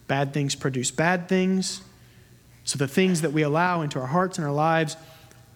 bad 0.07 0.33
things 0.33 0.55
produce 0.55 0.91
bad 0.91 1.29
things. 1.29 1.81
So 2.63 2.77
the 2.77 2.87
things 2.87 3.21
that 3.21 3.33
we 3.33 3.41
allow 3.41 3.81
into 3.81 3.99
our 3.99 4.07
hearts 4.07 4.37
and 4.37 4.45
our 4.45 4.53
lives 4.53 4.95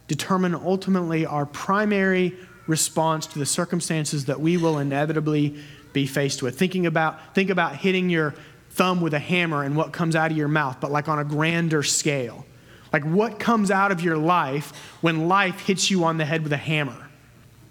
determine 0.08 0.56
ultimately 0.56 1.26
our 1.26 1.46
primary 1.46 2.36
response 2.68 3.28
to 3.28 3.39
the 3.39 3.46
circumstances 3.46 4.26
that 4.26 4.39
we 4.39 4.58
will 4.58 4.80
inevitably 4.80 5.58
be 5.92 6.08
faced 6.08 6.42
with. 6.42 6.58
Thinking 6.58 6.86
about, 6.86 7.36
think 7.36 7.50
about 7.50 7.76
hitting 7.76 8.10
your 8.10 8.34
thumb 8.72 9.02
with 9.02 9.13
a 9.13 9.20
hammer 9.20 9.63
and 9.63 9.76
what 9.76 9.94
comes 9.94 10.16
out 10.16 10.32
of 10.32 10.38
your 10.38 10.48
mouth, 10.48 10.78
but 10.80 10.92
like 10.92 11.08
on 11.08 11.20
a 11.20 11.24
grander 11.24 11.84
scale. 11.84 12.46
Like 12.92 13.04
what 13.04 13.39
comes 13.39 13.72
out 13.72 13.92
of 13.92 14.02
your 14.02 14.18
life 14.18 14.72
when 15.02 15.28
life 15.28 15.62
hits 15.62 15.92
you 15.92 16.04
on 16.04 16.18
the 16.18 16.26
head 16.26 16.44
with 16.44 16.54
a 16.54 16.58
hammer? 16.58 17.10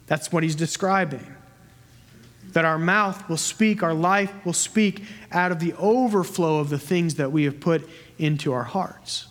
That's 0.06 0.32
what 0.32 0.42
he's 0.42 0.56
describing 0.56 1.26
that 2.52 2.64
our 2.64 2.78
mouth 2.78 3.28
will 3.28 3.36
speak, 3.36 3.82
our 3.82 3.94
life 3.94 4.32
will 4.44 4.52
speak 4.52 5.04
out 5.30 5.52
of 5.52 5.60
the 5.60 5.72
overflow 5.74 6.58
of 6.58 6.68
the 6.68 6.78
things 6.78 7.16
that 7.16 7.32
we 7.32 7.44
have 7.44 7.60
put 7.60 7.88
into 8.18 8.52
our 8.52 8.64
hearts. 8.64 9.26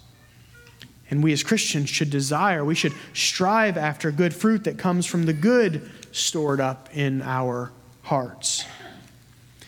And 1.10 1.24
we 1.24 1.34
as 1.34 1.44
Christians 1.44 1.90
should 1.90 2.10
desire, 2.10 2.64
we 2.64 2.76
should 2.76 2.94
strive 3.14 3.78
after 3.78 4.12
good 4.12 4.34
fruit 4.34 4.64
that 4.64 4.78
comes 4.78 5.06
from 5.06 5.26
the 5.26 5.34
good 5.34 5.90
stored 6.12 6.62
up 6.62 6.90
in 6.94 7.22
our 7.22 7.72
hearts. 8.04 8.66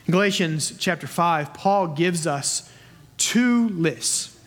In 0.05 0.11
Galatians 0.11 0.73
chapter 0.79 1.07
5, 1.07 1.53
Paul 1.53 1.87
gives 1.87 2.25
us 2.27 2.69
two 3.17 3.69
lists, 3.69 4.37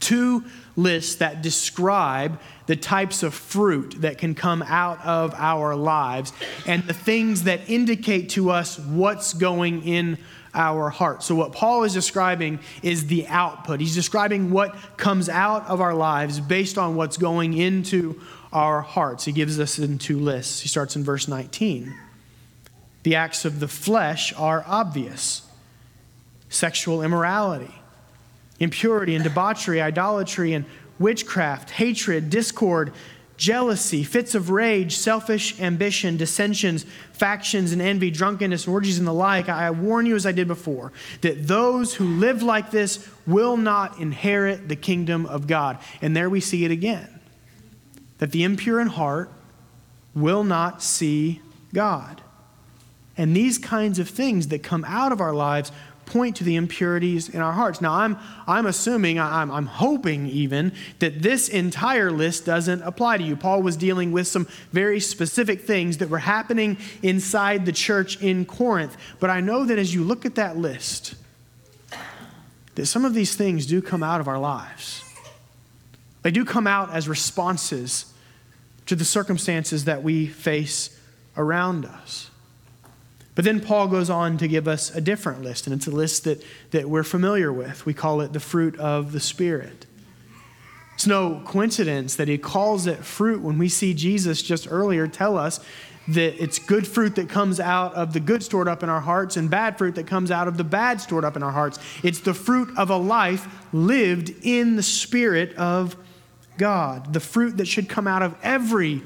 two 0.00 0.44
lists 0.76 1.16
that 1.16 1.42
describe 1.42 2.40
the 2.66 2.76
types 2.76 3.22
of 3.22 3.34
fruit 3.34 3.96
that 4.00 4.18
can 4.18 4.34
come 4.34 4.62
out 4.62 5.04
of 5.04 5.34
our 5.34 5.76
lives 5.76 6.32
and 6.66 6.82
the 6.84 6.94
things 6.94 7.44
that 7.44 7.68
indicate 7.68 8.30
to 8.30 8.50
us 8.50 8.78
what's 8.78 9.34
going 9.34 9.86
in 9.86 10.18
our 10.54 10.88
heart. 10.88 11.22
So, 11.22 11.34
what 11.34 11.52
Paul 11.52 11.84
is 11.84 11.92
describing 11.92 12.60
is 12.82 13.06
the 13.06 13.26
output. 13.26 13.80
He's 13.80 13.94
describing 13.94 14.50
what 14.50 14.74
comes 14.96 15.28
out 15.28 15.66
of 15.66 15.80
our 15.80 15.94
lives 15.94 16.40
based 16.40 16.78
on 16.78 16.94
what's 16.94 17.16
going 17.16 17.54
into 17.54 18.20
our 18.52 18.80
hearts. 18.80 19.24
He 19.24 19.32
gives 19.32 19.58
us 19.58 19.78
in 19.78 19.98
two 19.98 20.18
lists. 20.18 20.60
He 20.60 20.68
starts 20.68 20.94
in 20.96 21.02
verse 21.02 21.26
19. 21.26 21.92
The 23.02 23.16
acts 23.16 23.44
of 23.44 23.60
the 23.60 23.68
flesh 23.68 24.32
are 24.34 24.64
obvious 24.66 25.42
sexual 26.48 27.02
immorality, 27.02 27.74
impurity 28.60 29.16
and 29.16 29.24
debauchery, 29.24 29.82
idolatry 29.82 30.52
and 30.52 30.64
witchcraft, 30.98 31.70
hatred, 31.70 32.30
discord, 32.30 32.92
jealousy, 33.36 34.04
fits 34.04 34.34
of 34.34 34.50
rage, 34.50 34.96
selfish 34.96 35.58
ambition, 35.60 36.16
dissensions, 36.16 36.84
factions, 37.12 37.72
and 37.72 37.82
envy, 37.82 38.10
drunkenness, 38.10 38.68
orgies, 38.68 38.98
and 38.98 39.06
the 39.06 39.12
like. 39.12 39.48
I 39.48 39.70
warn 39.70 40.06
you, 40.06 40.14
as 40.14 40.26
I 40.26 40.32
did 40.32 40.46
before, 40.46 40.92
that 41.22 41.46
those 41.46 41.94
who 41.94 42.04
live 42.04 42.42
like 42.42 42.70
this 42.70 43.08
will 43.26 43.56
not 43.56 43.98
inherit 43.98 44.68
the 44.68 44.76
kingdom 44.76 45.26
of 45.26 45.46
God. 45.46 45.78
And 46.00 46.16
there 46.16 46.30
we 46.30 46.40
see 46.40 46.64
it 46.64 46.70
again 46.70 47.08
that 48.18 48.30
the 48.30 48.44
impure 48.44 48.80
in 48.80 48.86
heart 48.86 49.30
will 50.14 50.44
not 50.44 50.82
see 50.82 51.40
God. 51.72 52.22
And 53.16 53.36
these 53.36 53.58
kinds 53.58 53.98
of 53.98 54.08
things 54.08 54.48
that 54.48 54.62
come 54.62 54.84
out 54.86 55.12
of 55.12 55.20
our 55.20 55.34
lives 55.34 55.72
point 56.06 56.36
to 56.36 56.44
the 56.44 56.56
impurities 56.56 57.28
in 57.28 57.40
our 57.40 57.52
hearts. 57.52 57.80
Now, 57.80 57.94
I'm, 57.94 58.18
I'm 58.46 58.66
assuming, 58.66 59.18
I'm, 59.18 59.50
I'm 59.50 59.66
hoping 59.66 60.28
even, 60.28 60.72
that 60.98 61.22
this 61.22 61.48
entire 61.48 62.10
list 62.10 62.44
doesn't 62.46 62.82
apply 62.82 63.18
to 63.18 63.24
you. 63.24 63.36
Paul 63.36 63.62
was 63.62 63.76
dealing 63.76 64.12
with 64.12 64.26
some 64.26 64.46
very 64.72 65.00
specific 65.00 65.62
things 65.62 65.98
that 65.98 66.08
were 66.08 66.18
happening 66.18 66.76
inside 67.02 67.66
the 67.66 67.72
church 67.72 68.20
in 68.22 68.44
Corinth. 68.44 68.96
But 69.20 69.30
I 69.30 69.40
know 69.40 69.64
that 69.64 69.78
as 69.78 69.94
you 69.94 70.04
look 70.04 70.24
at 70.26 70.34
that 70.34 70.56
list, 70.56 71.14
that 72.74 72.86
some 72.86 73.04
of 73.04 73.14
these 73.14 73.34
things 73.36 73.66
do 73.66 73.80
come 73.80 74.02
out 74.02 74.20
of 74.20 74.28
our 74.28 74.38
lives. 74.38 75.02
They 76.22 76.30
do 76.30 76.44
come 76.44 76.66
out 76.66 76.90
as 76.90 77.08
responses 77.08 78.12
to 78.86 78.96
the 78.96 79.04
circumstances 79.04 79.84
that 79.84 80.02
we 80.02 80.26
face 80.26 80.98
around 81.36 81.84
us. 81.84 82.30
But 83.34 83.44
then 83.44 83.60
Paul 83.60 83.88
goes 83.88 84.10
on 84.10 84.38
to 84.38 84.46
give 84.46 84.68
us 84.68 84.94
a 84.94 85.00
different 85.00 85.42
list, 85.42 85.66
and 85.66 85.74
it's 85.74 85.86
a 85.86 85.90
list 85.90 86.24
that, 86.24 86.42
that 86.70 86.88
we're 86.88 87.02
familiar 87.02 87.52
with. 87.52 87.84
We 87.84 87.94
call 87.94 88.20
it 88.20 88.32
the 88.32 88.40
fruit 88.40 88.78
of 88.78 89.12
the 89.12 89.20
Spirit. 89.20 89.86
It's 90.94 91.06
no 91.06 91.42
coincidence 91.44 92.14
that 92.16 92.28
he 92.28 92.38
calls 92.38 92.86
it 92.86 93.04
fruit 93.04 93.42
when 93.42 93.58
we 93.58 93.68
see 93.68 93.94
Jesus 93.94 94.40
just 94.40 94.68
earlier 94.70 95.08
tell 95.08 95.36
us 95.36 95.58
that 96.06 96.40
it's 96.40 96.58
good 96.58 96.86
fruit 96.86 97.16
that 97.16 97.28
comes 97.28 97.58
out 97.58 97.94
of 97.94 98.12
the 98.12 98.20
good 98.20 98.42
stored 98.42 98.68
up 98.68 98.82
in 98.82 98.88
our 98.88 99.00
hearts 99.00 99.36
and 99.36 99.50
bad 99.50 99.78
fruit 99.78 99.94
that 99.94 100.06
comes 100.06 100.30
out 100.30 100.46
of 100.46 100.56
the 100.56 100.64
bad 100.64 101.00
stored 101.00 101.24
up 101.24 101.34
in 101.34 101.42
our 101.42 101.50
hearts. 101.50 101.78
It's 102.02 102.20
the 102.20 102.34
fruit 102.34 102.68
of 102.76 102.90
a 102.90 102.96
life 102.96 103.48
lived 103.72 104.32
in 104.42 104.76
the 104.76 104.82
Spirit 104.82 105.56
of 105.56 105.96
God, 106.58 107.12
the 107.12 107.20
fruit 107.20 107.56
that 107.56 107.66
should 107.66 107.88
come 107.88 108.06
out 108.06 108.22
of 108.22 108.36
every 108.42 109.02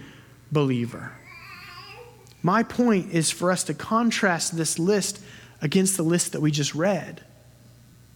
believer. 0.50 1.12
My 2.42 2.62
point 2.62 3.12
is 3.12 3.30
for 3.30 3.50
us 3.50 3.64
to 3.64 3.74
contrast 3.74 4.56
this 4.56 4.78
list 4.78 5.20
against 5.60 5.96
the 5.96 6.02
list 6.02 6.32
that 6.32 6.40
we 6.40 6.50
just 6.50 6.74
read. 6.74 7.22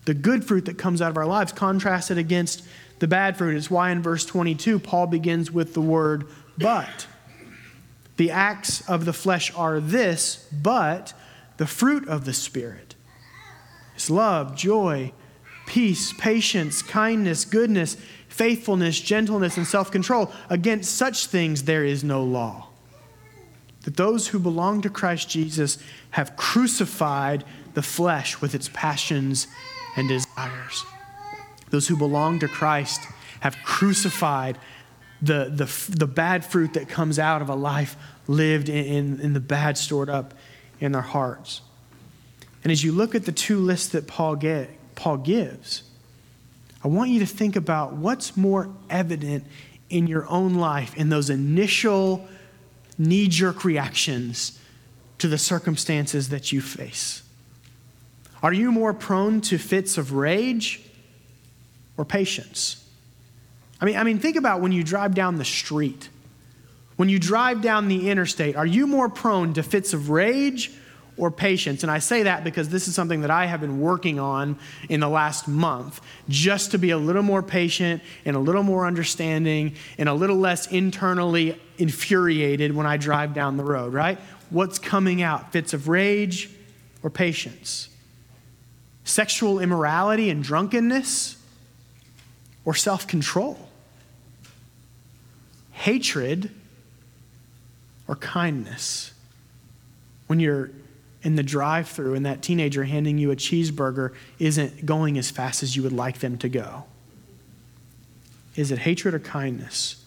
The 0.05 0.15
good 0.15 0.45
fruit 0.45 0.67
that 0.67 0.79
comes 0.79 1.03
out 1.03 1.11
of 1.11 1.17
our 1.17 1.27
lives 1.27 1.53
contrasted 1.53 2.19
against 2.19 2.65
the 2.99 3.09
bad 3.09 3.37
fruit. 3.37 3.57
It's 3.57 3.71
why 3.71 3.91
in 3.91 4.03
verse 4.03 4.25
22, 4.25 4.79
Paul 4.79 5.07
begins 5.07 5.51
with 5.51 5.75
the 5.75 5.81
word 5.81 6.27
but. 6.59 7.07
The 8.17 8.31
acts 8.31 8.89
of 8.89 9.05
the 9.05 9.13
flesh 9.13 9.53
are 9.57 9.81
this, 9.81 10.49
but 10.53 11.13
the 11.57 11.67
fruit 11.67 12.07
of 12.09 12.25
the 12.25 12.33
Spirit 12.33 12.95
is 13.97 14.11
love, 14.11 14.57
joy, 14.57 15.13
peace, 15.67 16.13
patience, 16.13 16.83
kindness, 16.83 17.45
goodness, 17.45 17.97
faithfulness, 18.29 19.01
gentleness, 19.01 19.57
and 19.57 19.67
self 19.67 19.91
control. 19.91 20.33
Against 20.49 20.95
such 20.95 21.27
things 21.27 21.65
there 21.65 21.85
is 21.85 22.05
no 22.05 22.23
law 22.23 22.72
that 23.85 23.97
those 23.97 24.29
who 24.29 24.39
belong 24.39 24.83
to 24.83 24.91
Christ 24.91 25.29
Jesus 25.29 25.79
have 26.11 26.37
crucified 26.37 27.45
the 27.75 27.83
flesh 27.83 28.41
with 28.41 28.55
its 28.55 28.71
passions 28.73 29.47
and 29.97 30.09
desires. 30.09 30.85
Those 31.71 31.89
who 31.89 31.97
belong 31.97 32.39
to 32.41 32.49
Christ 32.49 33.01
have 33.41 33.57
crucified 33.65 34.59
the, 35.21 35.51
the, 35.55 35.97
the 35.97 36.07
bad 36.07 36.45
fruit 36.45 36.75
that 36.75 36.89
comes 36.89 37.19
out 37.19 37.43
of 37.43 37.49
a 37.49 37.55
life 37.55 37.97
lived 38.27 38.69
in, 38.69 38.85
in, 38.85 39.21
in 39.21 39.33
the 39.33 39.41
bad 39.41 39.79
stored 39.79 40.11
up 40.11 40.35
in 40.81 40.93
their 40.93 41.03
hearts. 41.03 41.61
And 42.63 42.71
as 42.71 42.85
you 42.85 42.93
look 42.93 43.15
at 43.15 43.25
the 43.25 43.33
two 43.33 43.59
lists 43.59 43.89
that 43.89 44.07
Paul, 44.07 44.37
get, 44.37 44.71
Paul 44.95 45.19
gives, 45.19 45.83
I 46.85 46.89
want 46.89 47.11
you 47.11 47.21
to 47.21 47.27
think 47.27 47.57
about 47.57 47.95
what's 47.95 48.37
more 48.37 48.69
evident 48.91 49.45
in 49.89 50.07
your 50.07 50.29
own 50.29 50.55
life 50.55 50.97
in 50.97 51.09
those 51.09 51.31
initial 51.31 52.27
knee 52.99 53.29
jerk 53.29 53.65
reactions 53.65 54.59
to 55.19 55.29
the 55.29 55.39
circumstances 55.39 56.29
that 56.31 56.53
you 56.53 56.61
face? 56.61 57.23
Are 58.43 58.53
you 58.53 58.73
more 58.73 58.93
prone 58.93 59.41
to 59.43 59.59
fits 59.59 59.97
of 59.99 60.13
rage 60.13 60.81
or 61.97 62.05
patience? 62.05 62.85
I 63.81 63.85
mean, 63.85 63.97
I 63.97 64.03
mean, 64.03 64.19
think 64.19 64.37
about 64.37 64.61
when 64.61 64.73
you 64.73 64.83
drive 64.83 65.15
down 65.15 65.39
the 65.39 65.45
street. 65.45 66.09
When 66.97 67.09
you 67.09 67.19
drive 67.19 67.63
down 67.63 67.89
the 67.89 68.11
interstate, 68.11 68.57
are 68.57 68.67
you 68.67 68.87
more 68.87 69.09
prone 69.09 69.55
to 69.55 69.63
fits 69.63 69.93
of 69.93 70.11
rage 70.11 70.73
or 71.17 71.31
patience. 71.31 71.83
And 71.83 71.93
I 71.93 71.99
say 71.99 72.23
that 72.25 72.43
because 72.43 72.69
this 72.69 72.89
is 72.89 72.95
something 72.95 73.21
that 73.21 73.31
I 73.31 73.47
have 73.47 73.61
been 73.61 73.81
working 73.81 74.19
on 74.19 74.59
in 74.89 75.01
the 75.01 75.09
last 75.09 75.47
month, 75.47 76.01
just 76.29 76.71
to 76.71 76.79
be 76.79 76.91
a 76.91 76.99
little 76.99 77.23
more 77.23 77.43
patient 77.43 78.03
and 78.25 78.35
a 78.35 78.39
little 78.39 78.63
more 78.63 78.87
understanding 78.87 79.75
and 79.99 80.09
a 80.09 80.15
little 80.15 80.37
less 80.37 80.67
internally 80.69 81.61
infuriated 81.79 82.75
when 82.75 82.87
I 82.87 82.97
drive 82.97 83.35
down 83.35 83.57
the 83.57 83.65
road, 83.65 83.93
right? 83.93 84.19
What's 84.51 84.79
coming 84.79 85.23
out? 85.23 85.53
Fits 85.53 85.75
of 85.75 85.89
rage 85.89 86.51
or 87.03 87.11
patience? 87.11 87.89
Sexual 89.05 89.59
immorality 89.59 90.31
and 90.31 90.43
drunkenness 90.43 91.37
or 92.65 92.75
self 92.75 93.07
control? 93.07 93.69
Hatred 95.73 96.51
or 98.09 98.17
kindness? 98.17 99.13
When 100.27 100.41
you're 100.41 100.71
in 101.23 101.37
the 101.37 101.43
drive 101.43 101.89
through 101.89 102.15
and 102.15 102.27
that 102.27 102.43
teenager 102.43 102.85
handing 102.85 103.19
you 103.19 103.31
a 103.31 103.37
cheeseburger 103.37 104.15
isn't 104.39 104.85
going 104.85 105.19
as 105.19 105.31
fast 105.31 105.63
as 105.63 105.77
you 105.77 105.83
would 105.83 105.93
like 105.93 106.19
them 106.19 106.37
to 106.39 106.49
go? 106.49 106.85
Is 108.57 108.71
it 108.71 108.81
hatred 108.81 109.15
or 109.15 109.19
kindness? 109.19 110.05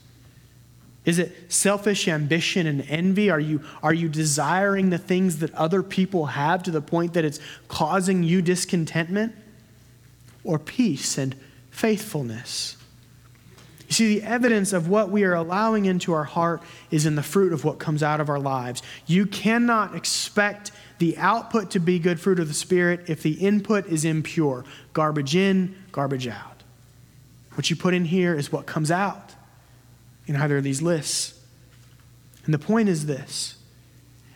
Is 1.05 1.19
it 1.19 1.51
selfish 1.51 2.07
ambition 2.07 2.65
and 2.65 2.81
envy? 2.89 3.29
Are 3.29 3.39
you, 3.39 3.61
are 3.83 3.93
you 3.93 4.09
desiring 4.09 4.89
the 4.89 4.97
things 4.97 5.39
that 5.39 5.53
other 5.53 5.83
people 5.83 6.27
have 6.27 6.63
to 6.63 6.71
the 6.71 6.81
point 6.81 7.13
that 7.13 7.23
it's 7.23 7.39
causing 7.67 8.23
you 8.23 8.41
discontentment? 8.41 9.35
Or 10.43 10.59
peace 10.59 11.17
and 11.17 11.35
faithfulness? 11.69 12.77
You 13.87 13.93
see, 13.93 14.19
the 14.19 14.25
evidence 14.25 14.73
of 14.73 14.89
what 14.89 15.09
we 15.09 15.23
are 15.23 15.35
allowing 15.35 15.85
into 15.85 16.13
our 16.13 16.23
heart 16.23 16.63
is 16.89 17.05
in 17.05 17.15
the 17.15 17.23
fruit 17.23 17.53
of 17.53 17.63
what 17.63 17.77
comes 17.77 18.01
out 18.01 18.19
of 18.19 18.29
our 18.29 18.39
lives. 18.39 18.81
You 19.05 19.27
cannot 19.27 19.95
expect 19.95 20.71
the 20.97 21.17
output 21.17 21.71
to 21.71 21.79
be 21.79 21.99
good 21.99 22.19
fruit 22.19 22.39
of 22.39 22.47
the 22.47 22.53
Spirit 22.53 23.09
if 23.09 23.21
the 23.21 23.33
input 23.33 23.85
is 23.87 24.05
impure. 24.05 24.63
Garbage 24.93 25.35
in, 25.35 25.75
garbage 25.91 26.27
out. 26.27 26.63
What 27.53 27.69
you 27.69 27.75
put 27.75 27.93
in 27.93 28.05
here 28.05 28.33
is 28.35 28.51
what 28.51 28.65
comes 28.65 28.91
out 28.91 29.33
in 30.27 30.35
either 30.35 30.57
of 30.57 30.63
these 30.63 30.81
lists. 30.81 31.39
And 32.45 32.53
the 32.53 32.59
point 32.59 32.89
is 32.89 33.05
this 33.05 33.57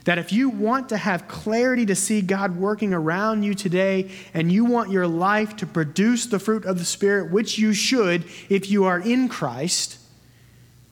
that 0.05 0.17
if 0.17 0.31
you 0.31 0.49
want 0.49 0.89
to 0.89 0.97
have 0.97 1.27
clarity 1.27 1.85
to 1.85 1.93
see 1.93 2.21
God 2.21 2.57
working 2.57 2.93
around 2.93 3.43
you 3.43 3.53
today 3.53 4.09
and 4.33 4.51
you 4.51 4.65
want 4.65 4.89
your 4.89 5.05
life 5.05 5.55
to 5.57 5.67
produce 5.67 6.25
the 6.25 6.39
fruit 6.39 6.65
of 6.65 6.79
the 6.79 6.85
Spirit, 6.85 7.31
which 7.31 7.59
you 7.59 7.73
should 7.73 8.23
if 8.49 8.71
you 8.71 8.85
are 8.85 8.99
in 8.99 9.29
Christ, 9.29 9.99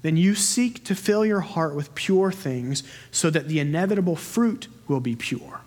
then 0.07 0.15
you 0.15 0.35
seek 0.35 0.85
to 0.85 0.95
fill 0.95 1.25
your 1.25 1.41
heart 1.41 1.75
with 1.75 1.93
pure 1.93 2.31
things 2.31 2.81
so 3.11 3.29
that 3.29 3.49
the 3.49 3.59
inevitable 3.59 4.15
fruit 4.15 4.69
will 4.87 5.01
be 5.01 5.17
pure. 5.17 5.59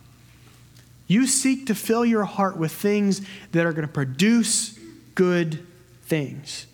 You 1.07 1.27
seek 1.27 1.67
to 1.67 1.75
fill 1.75 2.07
your 2.07 2.25
heart 2.25 2.57
with 2.57 2.73
things 2.73 3.21
that 3.53 3.67
are 3.67 3.73
going 3.73 3.87
to 3.87 3.93
produce 3.93 4.79
good 5.15 5.67
things. 6.05 6.67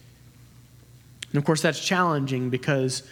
And 1.33 1.39
of 1.39 1.45
course, 1.45 1.61
that's 1.61 1.85
challenging 1.85 2.51
because 2.51 3.03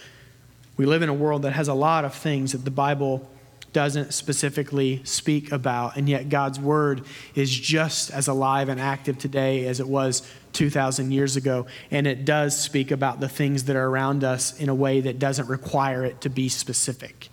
we 0.77 0.87
live 0.87 1.03
in 1.03 1.09
a 1.09 1.15
world 1.15 1.43
that 1.43 1.53
has 1.55 1.67
a 1.67 1.75
lot 1.75 2.05
of 2.05 2.15
things 2.15 2.53
that 2.53 2.65
the 2.65 2.71
Bible 2.71 3.29
doesn't 3.75 4.15
specifically 4.15 5.03
speak 5.05 5.53
about, 5.53 5.99
and 5.99 6.09
yet 6.09 6.31
God's 6.31 6.59
word 6.59 7.05
is 7.35 7.51
just 7.51 8.11
as 8.11 8.29
alive 8.29 8.71
and 8.71 8.81
active 8.81 9.19
today 9.19 9.67
as 9.67 9.81
it 9.81 9.87
was 9.87 10.27
2,000 10.55 11.11
years 11.11 11.37
ago. 11.37 11.67
And 11.91 12.07
it 12.07 12.25
does 12.25 12.59
speak 12.59 12.91
about 12.91 13.21
the 13.21 13.29
things 13.29 13.65
that 13.65 13.77
are 13.77 13.87
around 13.87 14.25
us 14.25 14.59
in 14.59 14.71
a 14.71 14.75
way 14.75 15.03
that 15.03 15.19
doesn't 15.19 15.49
require 15.49 16.05
it 16.05 16.23
to 16.23 16.31
be 16.31 16.49
specific. 16.49 17.29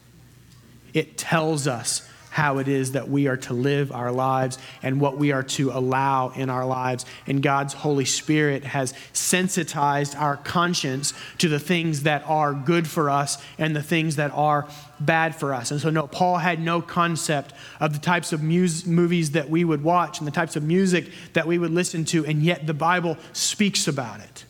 It 0.93 1.17
tells 1.17 1.67
us 1.67 2.01
how 2.31 2.59
it 2.59 2.67
is 2.69 2.93
that 2.93 3.09
we 3.09 3.27
are 3.27 3.35
to 3.35 3.53
live 3.53 3.91
our 3.91 4.11
lives 4.11 4.57
and 4.81 5.01
what 5.01 5.17
we 5.17 5.33
are 5.33 5.43
to 5.43 5.69
allow 5.71 6.29
in 6.29 6.49
our 6.49 6.65
lives. 6.65 7.05
And 7.27 7.43
God's 7.43 7.73
Holy 7.73 8.05
Spirit 8.05 8.63
has 8.63 8.93
sensitized 9.11 10.15
our 10.15 10.37
conscience 10.37 11.13
to 11.39 11.49
the 11.49 11.59
things 11.59 12.03
that 12.03 12.23
are 12.25 12.53
good 12.53 12.87
for 12.87 13.09
us 13.09 13.37
and 13.57 13.75
the 13.75 13.83
things 13.83 14.15
that 14.15 14.31
are 14.31 14.65
bad 14.97 15.35
for 15.35 15.53
us. 15.53 15.71
And 15.71 15.81
so, 15.81 15.89
no, 15.89 16.07
Paul 16.07 16.37
had 16.37 16.61
no 16.61 16.81
concept 16.81 17.53
of 17.81 17.91
the 17.91 17.99
types 17.99 18.31
of 18.31 18.41
mus- 18.41 18.85
movies 18.85 19.31
that 19.31 19.49
we 19.49 19.65
would 19.65 19.83
watch 19.83 20.19
and 20.19 20.27
the 20.27 20.31
types 20.31 20.55
of 20.55 20.63
music 20.63 21.09
that 21.33 21.45
we 21.45 21.57
would 21.57 21.71
listen 21.71 22.05
to, 22.05 22.25
and 22.25 22.41
yet 22.41 22.65
the 22.65 22.73
Bible 22.73 23.17
speaks 23.33 23.89
about 23.89 24.21
it. 24.21 24.45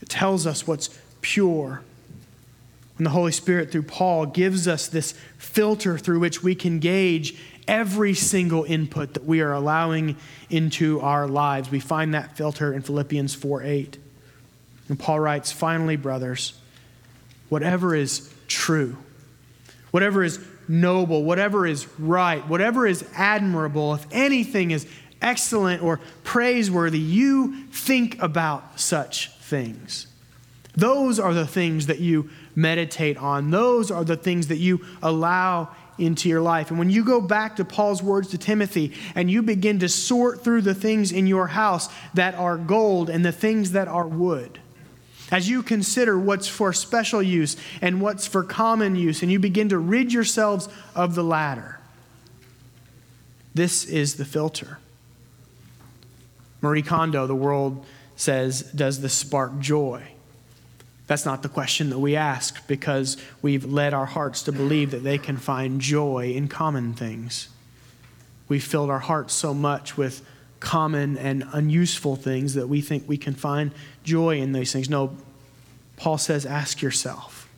It 0.00 0.08
tells 0.08 0.46
us 0.46 0.64
what's 0.64 0.96
pure 1.22 1.82
and 2.98 3.04
the 3.04 3.10
Holy 3.10 3.32
Spirit, 3.32 3.70
through 3.70 3.82
Paul, 3.82 4.26
gives 4.26 4.66
us 4.66 4.88
this 4.88 5.12
filter 5.36 5.98
through 5.98 6.18
which 6.18 6.42
we 6.42 6.54
can 6.54 6.78
gauge 6.78 7.38
every 7.68 8.14
single 8.14 8.64
input 8.64 9.14
that 9.14 9.24
we 9.24 9.40
are 9.40 9.52
allowing 9.52 10.16
into 10.48 11.00
our 11.00 11.28
lives. 11.28 11.70
We 11.70 11.80
find 11.80 12.14
that 12.14 12.36
filter 12.36 12.72
in 12.72 12.82
Philippians 12.82 13.34
4 13.34 13.62
8. 13.62 13.98
And 14.88 14.98
Paul 14.98 15.20
writes, 15.20 15.52
Finally, 15.52 15.96
brothers, 15.96 16.54
whatever 17.48 17.94
is 17.94 18.32
true, 18.48 18.96
whatever 19.90 20.24
is 20.24 20.38
noble, 20.68 21.22
whatever 21.22 21.66
is 21.66 21.86
right, 21.98 22.46
whatever 22.48 22.86
is 22.86 23.04
admirable, 23.14 23.94
if 23.94 24.06
anything 24.10 24.70
is 24.70 24.86
excellent 25.20 25.82
or 25.82 26.00
praiseworthy, 26.24 26.98
you 26.98 27.64
think 27.66 28.20
about 28.22 28.80
such 28.80 29.30
things. 29.40 30.06
Those 30.76 31.18
are 31.18 31.32
the 31.32 31.46
things 31.46 31.86
that 31.86 32.00
you 32.00 32.30
meditate 32.54 33.16
on. 33.16 33.50
Those 33.50 33.90
are 33.90 34.04
the 34.04 34.16
things 34.16 34.48
that 34.48 34.58
you 34.58 34.84
allow 35.02 35.74
into 35.98 36.28
your 36.28 36.42
life. 36.42 36.68
And 36.70 36.78
when 36.78 36.90
you 36.90 37.02
go 37.02 37.20
back 37.20 37.56
to 37.56 37.64
Paul's 37.64 38.02
words 38.02 38.28
to 38.28 38.38
Timothy 38.38 38.92
and 39.14 39.30
you 39.30 39.42
begin 39.42 39.78
to 39.78 39.88
sort 39.88 40.44
through 40.44 40.62
the 40.62 40.74
things 40.74 41.12
in 41.12 41.26
your 41.26 41.46
house 41.46 41.88
that 42.12 42.34
are 42.34 42.58
gold 42.58 43.08
and 43.08 43.24
the 43.24 43.32
things 43.32 43.72
that 43.72 43.88
are 43.88 44.06
wood, 44.06 44.60
as 45.30 45.48
you 45.48 45.62
consider 45.62 46.18
what's 46.18 46.46
for 46.46 46.72
special 46.72 47.22
use 47.22 47.56
and 47.80 48.00
what's 48.00 48.26
for 48.26 48.44
common 48.44 48.94
use, 48.94 49.22
and 49.22 49.32
you 49.32 49.38
begin 49.38 49.70
to 49.70 49.78
rid 49.78 50.12
yourselves 50.12 50.68
of 50.94 51.14
the 51.14 51.24
latter, 51.24 51.80
this 53.54 53.84
is 53.86 54.16
the 54.16 54.24
filter. 54.24 54.78
Marie 56.60 56.82
Kondo, 56.82 57.26
the 57.26 57.34
world 57.34 57.84
says, 58.14 58.62
does 58.72 59.00
this 59.00 59.14
spark 59.14 59.58
joy? 59.58 60.02
That's 61.06 61.24
not 61.24 61.42
the 61.42 61.48
question 61.48 61.90
that 61.90 61.98
we 61.98 62.16
ask 62.16 62.66
because 62.66 63.16
we've 63.40 63.64
led 63.64 63.94
our 63.94 64.06
hearts 64.06 64.42
to 64.44 64.52
believe 64.52 64.90
that 64.90 65.04
they 65.04 65.18
can 65.18 65.36
find 65.36 65.80
joy 65.80 66.32
in 66.32 66.48
common 66.48 66.94
things. 66.94 67.48
We've 68.48 68.64
filled 68.64 68.90
our 68.90 68.98
hearts 68.98 69.32
so 69.32 69.54
much 69.54 69.96
with 69.96 70.26
common 70.58 71.16
and 71.16 71.44
unuseful 71.52 72.16
things 72.16 72.54
that 72.54 72.68
we 72.68 72.80
think 72.80 73.04
we 73.06 73.18
can 73.18 73.34
find 73.34 73.70
joy 74.02 74.38
in 74.38 74.52
these 74.52 74.72
things. 74.72 74.90
No, 74.90 75.16
Paul 75.96 76.18
says, 76.18 76.44
ask 76.44 76.82
yourself 76.82 77.48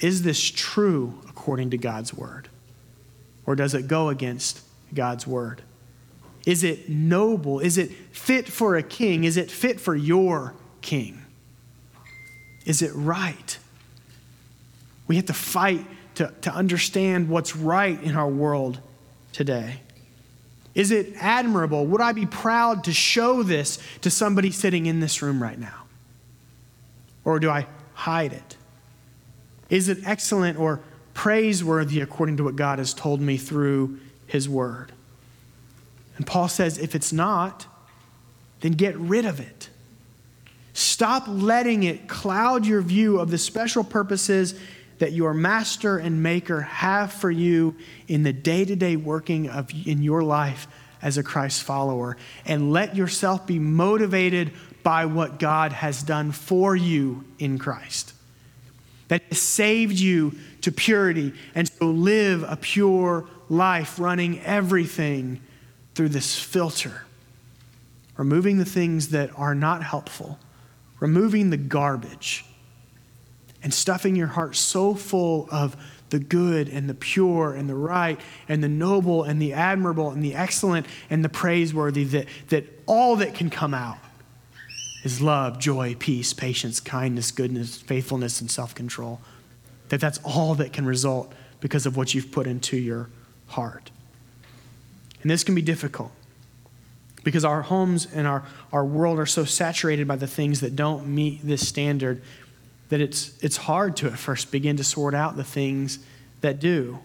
is 0.00 0.22
this 0.22 0.40
true 0.40 1.20
according 1.28 1.70
to 1.70 1.78
God's 1.78 2.14
word? 2.14 2.48
Or 3.46 3.56
does 3.56 3.74
it 3.74 3.88
go 3.88 4.10
against 4.10 4.60
God's 4.94 5.26
word? 5.26 5.62
Is 6.46 6.62
it 6.62 6.88
noble? 6.88 7.58
Is 7.58 7.78
it 7.78 7.90
fit 8.12 8.48
for 8.48 8.76
a 8.76 8.82
king? 8.82 9.24
Is 9.24 9.36
it 9.36 9.50
fit 9.50 9.80
for 9.80 9.96
your 9.96 10.54
king? 10.82 11.24
Is 12.68 12.82
it 12.82 12.92
right? 12.94 13.58
We 15.06 15.16
have 15.16 15.24
to 15.26 15.32
fight 15.32 15.86
to, 16.16 16.32
to 16.42 16.52
understand 16.52 17.30
what's 17.30 17.56
right 17.56 18.00
in 18.02 18.14
our 18.14 18.28
world 18.28 18.78
today. 19.32 19.80
Is 20.74 20.90
it 20.90 21.14
admirable? 21.16 21.86
Would 21.86 22.02
I 22.02 22.12
be 22.12 22.26
proud 22.26 22.84
to 22.84 22.92
show 22.92 23.42
this 23.42 23.78
to 24.02 24.10
somebody 24.10 24.50
sitting 24.50 24.84
in 24.84 25.00
this 25.00 25.22
room 25.22 25.42
right 25.42 25.58
now? 25.58 25.86
Or 27.24 27.40
do 27.40 27.48
I 27.48 27.66
hide 27.94 28.34
it? 28.34 28.56
Is 29.70 29.88
it 29.88 29.98
excellent 30.04 30.58
or 30.58 30.80
praiseworthy 31.14 32.00
according 32.00 32.36
to 32.36 32.44
what 32.44 32.56
God 32.56 32.78
has 32.78 32.92
told 32.92 33.22
me 33.22 33.38
through 33.38 33.98
His 34.26 34.46
Word? 34.46 34.92
And 36.18 36.26
Paul 36.26 36.48
says 36.48 36.76
if 36.76 36.94
it's 36.94 37.14
not, 37.14 37.66
then 38.60 38.72
get 38.72 38.94
rid 38.98 39.24
of 39.24 39.40
it. 39.40 39.67
Stop 40.78 41.24
letting 41.26 41.82
it 41.82 42.06
cloud 42.06 42.64
your 42.64 42.82
view 42.82 43.18
of 43.18 43.32
the 43.32 43.36
special 43.36 43.82
purposes 43.82 44.54
that 44.98 45.10
your 45.10 45.34
master 45.34 45.98
and 45.98 46.22
maker 46.22 46.60
have 46.60 47.12
for 47.12 47.32
you 47.32 47.74
in 48.06 48.22
the 48.22 48.32
day-to-day 48.32 48.94
working 48.94 49.48
of 49.48 49.72
in 49.86 50.04
your 50.04 50.22
life 50.22 50.68
as 51.02 51.18
a 51.18 51.24
Christ 51.24 51.64
follower 51.64 52.16
and 52.46 52.72
let 52.72 52.94
yourself 52.94 53.44
be 53.44 53.58
motivated 53.58 54.52
by 54.84 55.06
what 55.06 55.40
God 55.40 55.72
has 55.72 56.04
done 56.04 56.30
for 56.30 56.76
you 56.76 57.24
in 57.40 57.58
Christ. 57.58 58.12
That 59.08 59.24
has 59.30 59.40
saved 59.40 59.98
you 59.98 60.38
to 60.60 60.70
purity 60.70 61.32
and 61.56 61.68
so 61.68 61.86
live 61.86 62.44
a 62.44 62.54
pure 62.54 63.28
life 63.48 63.98
running 63.98 64.40
everything 64.42 65.40
through 65.96 66.10
this 66.10 66.38
filter 66.38 67.02
removing 68.16 68.58
the 68.58 68.64
things 68.64 69.08
that 69.08 69.36
are 69.36 69.56
not 69.56 69.82
helpful 69.82 70.38
removing 71.00 71.50
the 71.50 71.56
garbage 71.56 72.44
and 73.62 73.72
stuffing 73.72 74.16
your 74.16 74.28
heart 74.28 74.56
so 74.56 74.94
full 74.94 75.48
of 75.50 75.76
the 76.10 76.18
good 76.18 76.68
and 76.68 76.88
the 76.88 76.94
pure 76.94 77.52
and 77.52 77.68
the 77.68 77.74
right 77.74 78.20
and 78.48 78.62
the 78.62 78.68
noble 78.68 79.24
and 79.24 79.42
the 79.42 79.52
admirable 79.52 80.10
and 80.10 80.22
the 80.22 80.34
excellent 80.34 80.86
and 81.10 81.24
the 81.24 81.28
praiseworthy 81.28 82.04
that, 82.04 82.26
that 82.48 82.64
all 82.86 83.16
that 83.16 83.34
can 83.34 83.50
come 83.50 83.74
out 83.74 83.98
is 85.04 85.20
love, 85.20 85.58
joy, 85.58 85.94
peace, 85.98 86.32
patience, 86.32 86.80
kindness, 86.80 87.30
goodness, 87.30 87.76
faithfulness, 87.76 88.40
and 88.40 88.50
self 88.50 88.74
control. 88.74 89.20
That 89.90 90.00
that's 90.00 90.18
all 90.24 90.54
that 90.56 90.72
can 90.72 90.86
result 90.86 91.32
because 91.60 91.86
of 91.86 91.96
what 91.96 92.14
you've 92.14 92.32
put 92.32 92.46
into 92.46 92.76
your 92.76 93.08
heart. 93.48 93.90
And 95.22 95.30
this 95.30 95.44
can 95.44 95.54
be 95.54 95.62
difficult 95.62 96.12
because 97.24 97.44
our 97.44 97.62
homes 97.62 98.06
and 98.12 98.26
our, 98.26 98.44
our 98.72 98.84
world 98.84 99.18
are 99.18 99.26
so 99.26 99.44
saturated 99.44 100.06
by 100.06 100.16
the 100.16 100.26
things 100.26 100.60
that 100.60 100.76
don't 100.76 101.06
meet 101.06 101.40
this 101.44 101.66
standard 101.66 102.22
that 102.88 103.00
it's, 103.00 103.32
it's 103.42 103.56
hard 103.56 103.96
to 103.96 104.06
at 104.06 104.18
first 104.18 104.50
begin 104.50 104.76
to 104.76 104.84
sort 104.84 105.14
out 105.14 105.36
the 105.36 105.44
things 105.44 105.98
that 106.40 106.58
do. 106.58 106.98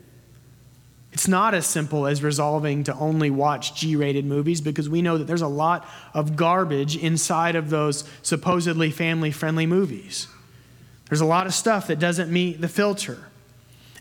It's 1.11 1.27
not 1.27 1.53
as 1.53 1.67
simple 1.67 2.07
as 2.07 2.23
resolving 2.23 2.85
to 2.85 2.95
only 2.95 3.29
watch 3.29 3.75
G 3.75 3.95
rated 3.95 4.25
movies 4.25 4.61
because 4.61 4.89
we 4.89 5.01
know 5.01 5.17
that 5.17 5.25
there's 5.25 5.43
a 5.43 5.47
lot 5.47 5.87
of 6.13 6.35
garbage 6.35 6.95
inside 6.97 7.55
of 7.55 7.69
those 7.69 8.03
supposedly 8.23 8.89
family 8.89 9.29
friendly 9.29 9.67
movies. 9.67 10.27
There's 11.09 11.21
a 11.21 11.25
lot 11.25 11.45
of 11.45 11.53
stuff 11.53 11.87
that 11.87 11.99
doesn't 11.99 12.31
meet 12.31 12.61
the 12.61 12.67
filter. 12.67 13.27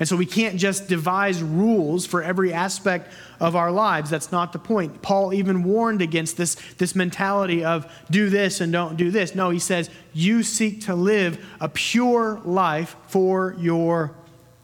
And 0.03 0.09
so 0.09 0.17
we 0.17 0.27
can't 0.27 0.57
just 0.57 0.89
devise 0.89 1.45
rules 1.45 2.07
for 2.07 2.25
every 2.25 2.53
aspect 2.53 3.13
of 3.39 3.55
our 3.55 3.71
lives. 3.71 4.11
That's 4.11 4.33
not 4.33 4.53
the 4.53 4.59
point. 4.59 5.01
Paul 5.01 5.33
even 5.33 5.63
warned 5.63 6.03
against 6.03 6.37
this, 6.37 6.57
this 6.77 6.97
mentality 6.97 7.65
of 7.65 7.89
do 8.11 8.29
this 8.29 8.61
and 8.61 8.73
don't 8.73 8.97
do 8.97 9.13
this. 9.13 9.37
No, 9.37 9.51
he 9.51 9.61
says, 9.61 9.91
you 10.13 10.43
seek 10.43 10.81
to 10.87 10.97
live 10.97 11.47
a 11.61 11.69
pure 11.69 12.41
life 12.45 12.97
for 13.07 13.55
your 13.61 14.11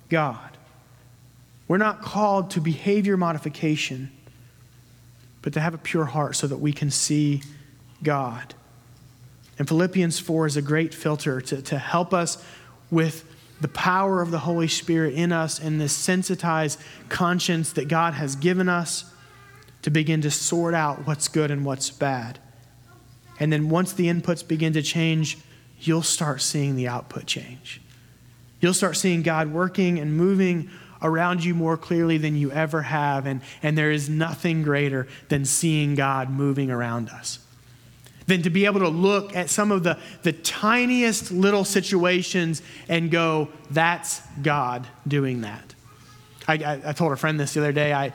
God. 0.09 0.57
We're 1.68 1.79
not 1.79 2.03
called 2.03 2.51
to 2.51 2.61
behavior 2.61 3.16
modification, 3.16 4.11
but 5.40 5.53
to 5.53 5.61
have 5.61 5.72
a 5.72 5.79
pure 5.79 6.07
heart 6.07 6.35
so 6.35 6.48
that 6.48 6.59
we 6.59 6.72
can 6.72 6.90
see 6.90 7.42
God. 8.03 8.57
And 9.57 9.68
Philippians 9.68 10.18
4 10.18 10.46
is 10.46 10.57
a 10.57 10.62
great 10.62 10.92
filter 10.92 11.40
to, 11.42 11.62
to 11.62 11.79
help 11.79 12.12
us 12.12 12.44
with 12.90 13.27
the 13.60 13.68
power 13.68 14.22
of 14.22 14.30
the 14.30 14.38
Holy 14.40 14.68
Spirit 14.68 15.14
in 15.14 15.32
us 15.32 15.58
and 15.58 15.80
this 15.80 15.92
sensitized 15.92 16.78
conscience 17.08 17.72
that 17.72 17.88
God 17.88 18.14
has 18.14 18.36
given 18.36 18.68
us 18.68 19.12
to 19.82 19.90
begin 19.90 20.20
to 20.22 20.30
sort 20.30 20.74
out 20.74 21.06
what's 21.06 21.28
good 21.28 21.50
and 21.50 21.64
what's 21.64 21.90
bad. 21.90 22.38
And 23.40 23.52
then 23.52 23.68
once 23.68 23.92
the 23.92 24.06
inputs 24.06 24.46
begin 24.46 24.72
to 24.74 24.82
change, 24.82 25.38
you'll 25.80 26.02
start 26.02 26.42
seeing 26.42 26.76
the 26.76 26.88
output 26.88 27.26
change. 27.26 27.80
You'll 28.60 28.74
start 28.74 28.96
seeing 28.96 29.22
God 29.22 29.52
working 29.52 29.98
and 29.98 30.16
moving 30.16 30.70
around 31.00 31.44
you 31.44 31.54
more 31.54 31.76
clearly 31.76 32.18
than 32.18 32.36
you 32.36 32.50
ever 32.50 32.82
have. 32.82 33.26
And, 33.26 33.40
and 33.62 33.78
there 33.78 33.92
is 33.92 34.08
nothing 34.08 34.62
greater 34.62 35.06
than 35.28 35.44
seeing 35.44 35.94
God 35.94 36.28
moving 36.28 36.70
around 36.70 37.08
us 37.08 37.38
than 38.28 38.42
to 38.42 38.50
be 38.50 38.66
able 38.66 38.80
to 38.80 38.88
look 38.88 39.34
at 39.34 39.48
some 39.48 39.72
of 39.72 39.82
the, 39.82 39.98
the 40.22 40.32
tiniest 40.32 41.32
little 41.32 41.64
situations 41.64 42.62
and 42.86 43.10
go, 43.10 43.48
that's 43.70 44.20
God 44.42 44.86
doing 45.08 45.40
that. 45.40 45.74
I, 46.46 46.54
I, 46.54 46.80
I 46.90 46.92
told 46.92 47.12
a 47.12 47.16
friend 47.16 47.40
this 47.40 47.54
the 47.54 47.60
other 47.60 47.72
day. 47.72 47.92
I 47.92 48.12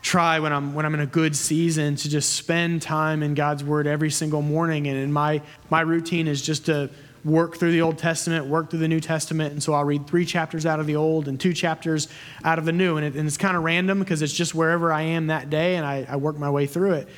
try 0.00 0.40
when 0.40 0.52
I'm, 0.52 0.72
when 0.72 0.86
I'm 0.86 0.94
in 0.94 1.00
a 1.00 1.06
good 1.06 1.36
season 1.36 1.94
to 1.96 2.08
just 2.08 2.32
spend 2.32 2.80
time 2.80 3.22
in 3.22 3.34
God's 3.34 3.62
Word 3.62 3.86
every 3.86 4.10
single 4.10 4.40
morning. 4.40 4.86
And 4.86 4.96
in 4.96 5.12
my, 5.12 5.42
my 5.68 5.82
routine 5.82 6.26
is 6.26 6.40
just 6.40 6.64
to 6.66 6.88
work 7.22 7.58
through 7.58 7.72
the 7.72 7.82
Old 7.82 7.98
Testament, 7.98 8.46
work 8.46 8.70
through 8.70 8.78
the 8.78 8.88
New 8.88 9.00
Testament. 9.00 9.52
And 9.52 9.62
so 9.62 9.74
I'll 9.74 9.84
read 9.84 10.06
three 10.06 10.24
chapters 10.24 10.64
out 10.64 10.80
of 10.80 10.86
the 10.86 10.96
Old 10.96 11.28
and 11.28 11.38
two 11.38 11.52
chapters 11.52 12.08
out 12.44 12.58
of 12.58 12.64
the 12.64 12.72
New. 12.72 12.96
And, 12.96 13.04
it, 13.04 13.14
and 13.14 13.26
it's 13.26 13.36
kind 13.36 13.58
of 13.58 13.62
random 13.62 13.98
because 13.98 14.22
it's 14.22 14.32
just 14.32 14.54
wherever 14.54 14.90
I 14.90 15.02
am 15.02 15.26
that 15.26 15.50
day 15.50 15.76
and 15.76 15.84
I, 15.84 16.06
I 16.08 16.16
work 16.16 16.38
my 16.38 16.48
way 16.48 16.66
through 16.66 16.92
it. 16.92 17.08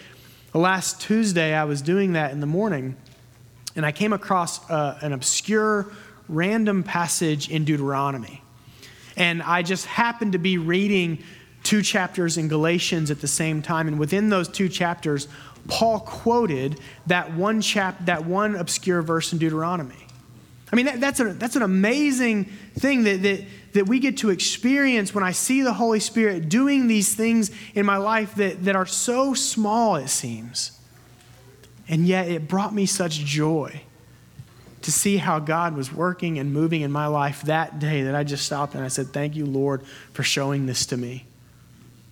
Last 0.56 1.02
Tuesday, 1.02 1.54
I 1.54 1.64
was 1.64 1.82
doing 1.82 2.14
that 2.14 2.32
in 2.32 2.40
the 2.40 2.46
morning, 2.46 2.96
and 3.76 3.84
I 3.84 3.92
came 3.92 4.14
across 4.14 4.68
uh, 4.70 4.98
an 5.02 5.12
obscure, 5.12 5.92
random 6.30 6.82
passage 6.82 7.50
in 7.50 7.66
Deuteronomy. 7.66 8.40
And 9.18 9.42
I 9.42 9.62
just 9.62 9.84
happened 9.84 10.32
to 10.32 10.38
be 10.38 10.56
reading 10.56 11.22
two 11.62 11.82
chapters 11.82 12.38
in 12.38 12.48
Galatians 12.48 13.10
at 13.10 13.20
the 13.20 13.28
same 13.28 13.60
time. 13.60 13.86
And 13.86 13.98
within 13.98 14.30
those 14.30 14.48
two 14.48 14.70
chapters, 14.70 15.28
Paul 15.68 16.00
quoted 16.00 16.80
that 17.06 17.34
one 17.34 17.60
chap, 17.60 18.06
that 18.06 18.24
one 18.24 18.56
obscure 18.56 19.02
verse 19.02 19.34
in 19.34 19.38
Deuteronomy. 19.38 20.06
I 20.72 20.76
mean, 20.76 20.86
that, 20.86 21.00
that's, 21.00 21.20
a, 21.20 21.34
that's 21.34 21.56
an 21.56 21.62
amazing 21.62 22.46
thing 22.78 23.04
that, 23.04 23.22
that, 23.22 23.44
that 23.76 23.86
we 23.86 23.98
get 23.98 24.16
to 24.18 24.30
experience 24.30 25.14
when 25.14 25.22
I 25.22 25.32
see 25.32 25.60
the 25.60 25.74
Holy 25.74 26.00
Spirit 26.00 26.48
doing 26.48 26.86
these 26.86 27.14
things 27.14 27.50
in 27.74 27.84
my 27.84 27.98
life 27.98 28.34
that, 28.36 28.64
that 28.64 28.74
are 28.74 28.86
so 28.86 29.34
small, 29.34 29.96
it 29.96 30.08
seems. 30.08 30.80
And 31.86 32.06
yet 32.06 32.28
it 32.28 32.48
brought 32.48 32.74
me 32.74 32.86
such 32.86 33.16
joy. 33.16 33.82
to 34.82 34.92
see 34.92 35.16
how 35.16 35.40
God 35.40 35.74
was 35.74 35.92
working 35.92 36.38
and 36.38 36.52
moving 36.52 36.80
in 36.82 36.92
my 36.92 37.06
life 37.06 37.42
that 37.42 37.78
day 37.78 38.04
that 38.04 38.14
I 38.14 38.22
just 38.22 38.46
stopped 38.46 38.74
and 38.74 38.84
I 38.84 38.88
said, 38.88 39.08
Thank 39.08 39.34
you, 39.34 39.44
Lord, 39.44 39.82
for 40.12 40.22
showing 40.22 40.66
this 40.66 40.86
to 40.86 40.96
me. 40.96 41.26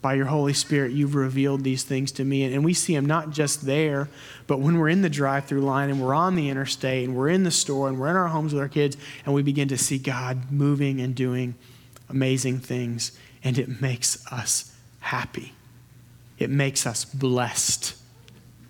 By 0.05 0.13
your 0.13 0.27
Holy 0.27 0.53
Spirit, 0.53 0.93
you've 0.93 1.15
revealed 1.15 1.65
these 1.65 1.83
things 1.83 2.13
to 2.13 2.25
me. 2.27 2.45
And 2.45 2.63
we 2.63 2.75
see 2.75 2.95
them 2.95 3.07
not 3.07 3.31
just 3.31 3.65
there, 3.65 4.11
but 4.47 4.61
when 4.61 4.77
we're 4.77 4.91
in 4.91 5.01
the 5.01 5.09
drive 5.09 5.47
through 5.47 5.63
line 5.63 5.89
and 5.89 5.99
we're 5.99 6.13
on 6.13 6.35
the 6.35 6.51
interstate 6.51 7.09
and 7.09 7.17
we're 7.17 7.31
in 7.31 7.43
the 7.43 7.51
store 7.51 7.89
and 7.89 7.99
we're 7.99 8.11
in 8.11 8.17
our 8.17 8.29
homes 8.29 8.53
with 8.53 8.61
our 8.61 8.69
kids 8.69 8.99
and 9.25 9.35
we 9.35 9.41
begin 9.41 9.67
to 9.69 9.79
see 9.79 9.97
God 9.97 10.53
moving 10.53 11.01
and 11.01 11.15
doing 11.15 11.55
amazing 12.11 12.59
things. 12.59 13.19
And 13.43 13.57
it 13.57 13.81
makes 13.81 14.31
us 14.31 14.77
happy. 15.01 15.55
It 16.39 16.51
makes 16.51 16.87
us 16.87 17.07
blessed 17.07 17.97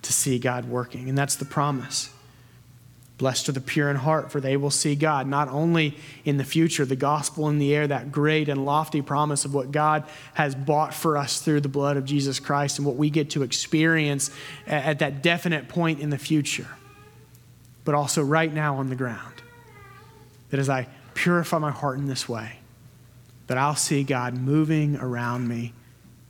to 0.03 0.13
see 0.13 0.39
God 0.39 0.63
working. 0.63 1.09
And 1.09 1.17
that's 1.17 1.35
the 1.35 1.43
promise. 1.43 2.14
Blessed 3.17 3.47
are 3.47 3.53
the 3.53 3.61
pure 3.61 3.89
in 3.89 3.95
heart, 3.95 4.29
for 4.29 4.41
they 4.41 4.57
will 4.57 4.71
see 4.71 4.93
God. 4.93 5.25
Not 5.25 5.47
only 5.47 5.97
in 6.25 6.35
the 6.35 6.43
future, 6.43 6.83
the 6.83 6.97
gospel 6.97 7.47
in 7.47 7.59
the 7.59 7.73
air, 7.73 7.87
that 7.87 8.11
great 8.11 8.49
and 8.49 8.65
lofty 8.65 9.01
promise 9.01 9.45
of 9.45 9.53
what 9.53 9.71
God 9.71 10.03
has 10.33 10.53
bought 10.53 10.93
for 10.93 11.15
us 11.15 11.39
through 11.39 11.61
the 11.61 11.69
blood 11.69 11.95
of 11.95 12.03
Jesus 12.03 12.41
Christ 12.41 12.77
and 12.77 12.85
what 12.85 12.97
we 12.97 13.09
get 13.09 13.29
to 13.31 13.43
experience 13.43 14.31
at 14.67 14.99
that 14.99 15.23
definite 15.23 15.69
point 15.69 16.01
in 16.01 16.09
the 16.09 16.17
future, 16.17 16.67
but 17.85 17.95
also 17.95 18.21
right 18.21 18.53
now 18.53 18.75
on 18.75 18.89
the 18.89 18.97
ground. 18.97 19.41
That 20.49 20.59
as 20.59 20.69
I 20.69 20.87
purify 21.13 21.57
my 21.59 21.71
heart 21.71 21.97
in 21.97 22.07
this 22.07 22.27
way, 22.27 22.59
that 23.47 23.57
I'll 23.57 23.75
see 23.75 24.03
God 24.03 24.33
moving 24.33 24.97
around 24.97 25.47
me 25.47 25.73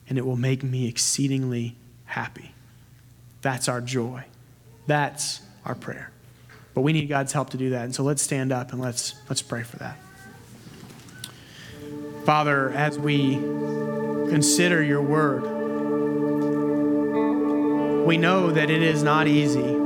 and 0.08 0.20
it 0.20 0.26
will 0.26 0.38
make 0.38 0.62
me 0.62 0.88
exceedingly 0.88 1.76
happy. 2.06 2.54
That's 3.42 3.68
our 3.68 3.82
joy. 3.82 4.26
That's 4.86 5.42
our 5.66 5.74
prayer. 5.74 6.12
But 6.76 6.82
we 6.82 6.94
need 6.94 7.08
God's 7.08 7.32
help 7.32 7.52
to 7.52 7.58
do 7.58 7.70
that. 7.72 7.86
And 7.86 7.96
so 7.96 8.04
let's 8.04 8.22
stand 8.22 8.52
up 8.52 8.74
and 8.74 8.82
let's, 8.82 9.16
let's 9.30 9.42
pray 9.42 9.64
for 9.64 9.78
that. 9.78 9.98
Father, 12.26 12.72
as 12.72 13.00
we 13.00 13.36
consider 13.36 14.84
your 14.84 15.02
word, 15.02 15.44
we 18.06 18.18
know 18.18 18.52
that 18.52 18.70
it 18.70 18.84
is 18.84 19.04
not 19.04 19.28
easy 19.28 19.86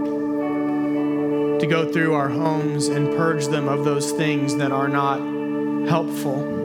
to 1.60 1.68
go 1.70 1.92
through 1.92 2.16
our 2.16 2.30
homes 2.30 2.88
and 2.88 3.16
purge 3.16 3.46
them 3.48 3.68
of 3.68 3.86
those 3.86 4.12
things 4.14 4.56
that 4.56 4.72
are 4.72 4.88
not 4.88 5.20
helpful 5.88 6.58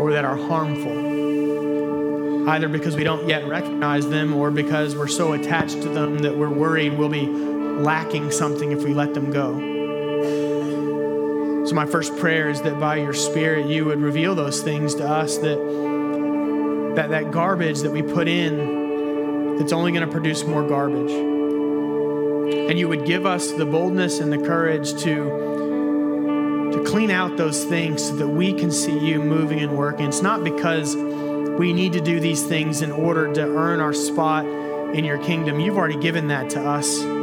or 0.00 0.12
that 0.12 0.24
are 0.24 0.36
harmful, 0.36 2.48
either 2.50 2.68
because 2.68 2.94
we 2.94 3.04
don't 3.04 3.26
yet 3.28 3.48
recognize 3.48 4.06
them 4.08 4.34
or 4.34 4.50
because 4.50 4.94
we're 4.94 5.08
so 5.08 5.32
attached 5.32 5.80
to 5.82 5.88
them 5.88 6.18
that 6.18 6.36
we're 6.36 6.50
worried 6.50 6.98
we'll 6.98 7.08
be 7.08 7.55
lacking 7.82 8.30
something 8.30 8.72
if 8.72 8.82
we 8.82 8.94
let 8.94 9.14
them 9.14 9.30
go. 9.30 9.74
So, 11.66 11.74
my 11.74 11.86
first 11.86 12.16
prayer 12.16 12.48
is 12.48 12.62
that 12.62 12.78
by 12.78 12.96
your 12.96 13.12
Spirit, 13.12 13.66
you 13.66 13.84
would 13.86 14.00
reveal 14.00 14.34
those 14.34 14.62
things 14.62 14.94
to 14.96 15.08
us 15.08 15.38
that 15.38 15.58
that, 16.96 17.10
that 17.10 17.30
garbage 17.30 17.80
that 17.80 17.92
we 17.92 18.02
put 18.02 18.26
in 18.26 19.58
that's 19.58 19.72
only 19.72 19.92
going 19.92 20.04
to 20.04 20.10
produce 20.10 20.44
more 20.44 20.66
garbage. 20.66 21.10
And 21.10 22.78
you 22.78 22.88
would 22.88 23.04
give 23.04 23.26
us 23.26 23.52
the 23.52 23.66
boldness 23.66 24.18
and 24.18 24.32
the 24.32 24.38
courage 24.38 24.92
to, 25.02 26.72
to 26.72 26.84
clean 26.86 27.10
out 27.10 27.36
those 27.36 27.64
things 27.64 28.02
so 28.04 28.16
that 28.16 28.28
we 28.28 28.54
can 28.54 28.70
see 28.70 28.98
you 28.98 29.20
moving 29.20 29.60
and 29.60 29.76
working. 29.76 30.06
It's 30.06 30.22
not 30.22 30.42
because 30.42 30.96
we 30.96 31.72
need 31.72 31.92
to 31.92 32.00
do 32.00 32.18
these 32.18 32.42
things 32.44 32.80
in 32.80 32.92
order 32.92 33.32
to 33.34 33.42
earn 33.42 33.80
our 33.80 33.92
spot 33.92 34.46
in 34.46 35.04
your 35.04 35.18
kingdom. 35.18 35.60
You've 35.60 35.76
already 35.76 35.98
given 35.98 36.28
that 36.28 36.50
to 36.50 36.66
us 36.66 37.15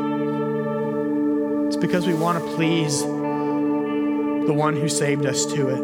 because 1.83 2.07
we 2.07 2.13
want 2.13 2.41
to 2.41 2.55
please 2.55 3.01
the 3.01 4.53
one 4.55 4.73
who 4.73 4.87
saved 4.87 5.25
us 5.25 5.45
to 5.45 5.67
it. 5.67 5.81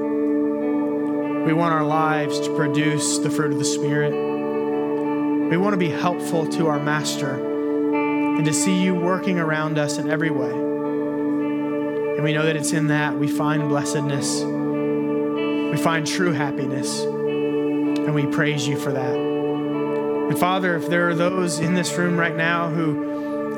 We 1.46 1.52
want 1.52 1.74
our 1.74 1.84
lives 1.84 2.40
to 2.40 2.56
produce 2.56 3.18
the 3.18 3.30
fruit 3.30 3.52
of 3.52 3.60
the 3.60 3.66
Spirit. 3.66 4.14
We 4.14 5.58
want 5.58 5.74
to 5.74 5.78
be 5.78 5.90
helpful 5.90 6.48
to 6.52 6.68
our 6.68 6.80
Master 6.80 7.32
and 7.34 8.46
to 8.46 8.54
see 8.54 8.82
you 8.82 8.96
working 8.96 9.40
around 9.40 9.78
us 9.78 9.98
in 9.98 10.10
every 10.10 10.30
way. 10.30 10.52
And 10.52 12.24
we 12.24 12.32
know 12.32 12.46
that 12.46 12.56
it's 12.56 12.72
in 12.72 12.88
that 12.88 13.20
we 13.20 13.28
find 13.28 13.68
blessedness, 13.68 14.40
we 14.40 15.76
find 15.84 16.08
true 16.08 16.32
happiness, 16.32 17.02
and 17.02 18.16
we 18.16 18.26
praise 18.26 18.66
you 18.66 18.80
for 18.80 18.94
that. 18.94 19.16
And 19.16 20.40
Father, 20.40 20.78
if 20.78 20.88
there 20.88 21.10
are 21.10 21.16
those 21.16 21.60
in 21.60 21.74
this 21.74 21.92
room 21.98 22.18
right 22.18 22.38
now 22.38 22.70
who 22.70 23.09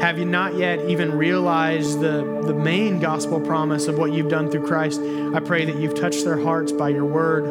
have 0.02 0.18
you 0.18 0.26
not 0.26 0.56
yet 0.56 0.90
even 0.90 1.16
realized 1.16 2.00
the, 2.00 2.42
the 2.44 2.56
main 2.56 3.00
gospel 3.00 3.40
promise 3.40 3.86
of 3.86 4.00
what 4.00 4.12
you've 4.12 4.30
done 4.30 4.50
through 4.50 4.66
Christ? 4.66 5.00
I 5.00 5.40
pray 5.40 5.64
that 5.66 5.76
you've 5.76 5.94
touched 5.94 6.26
their 6.26 6.42
hearts 6.42 6.72
by 6.72 6.90
your 6.90 7.06
word 7.06 7.46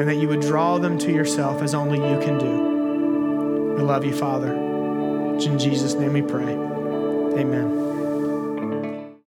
and 0.00 0.08
that 0.08 0.16
you 0.16 0.26
would 0.28 0.40
draw 0.40 0.78
them 0.78 0.96
to 1.00 1.12
yourself 1.12 1.60
as 1.60 1.74
only 1.74 1.98
you 1.98 2.18
can 2.20 2.38
do. 2.38 3.74
We 3.76 3.82
love 3.82 4.06
you, 4.06 4.14
Father. 4.14 4.54
In 4.54 5.58
Jesus' 5.58 5.92
name 5.92 6.14
we 6.14 6.22
pray. 6.22 6.54
Amen. 6.54 8.03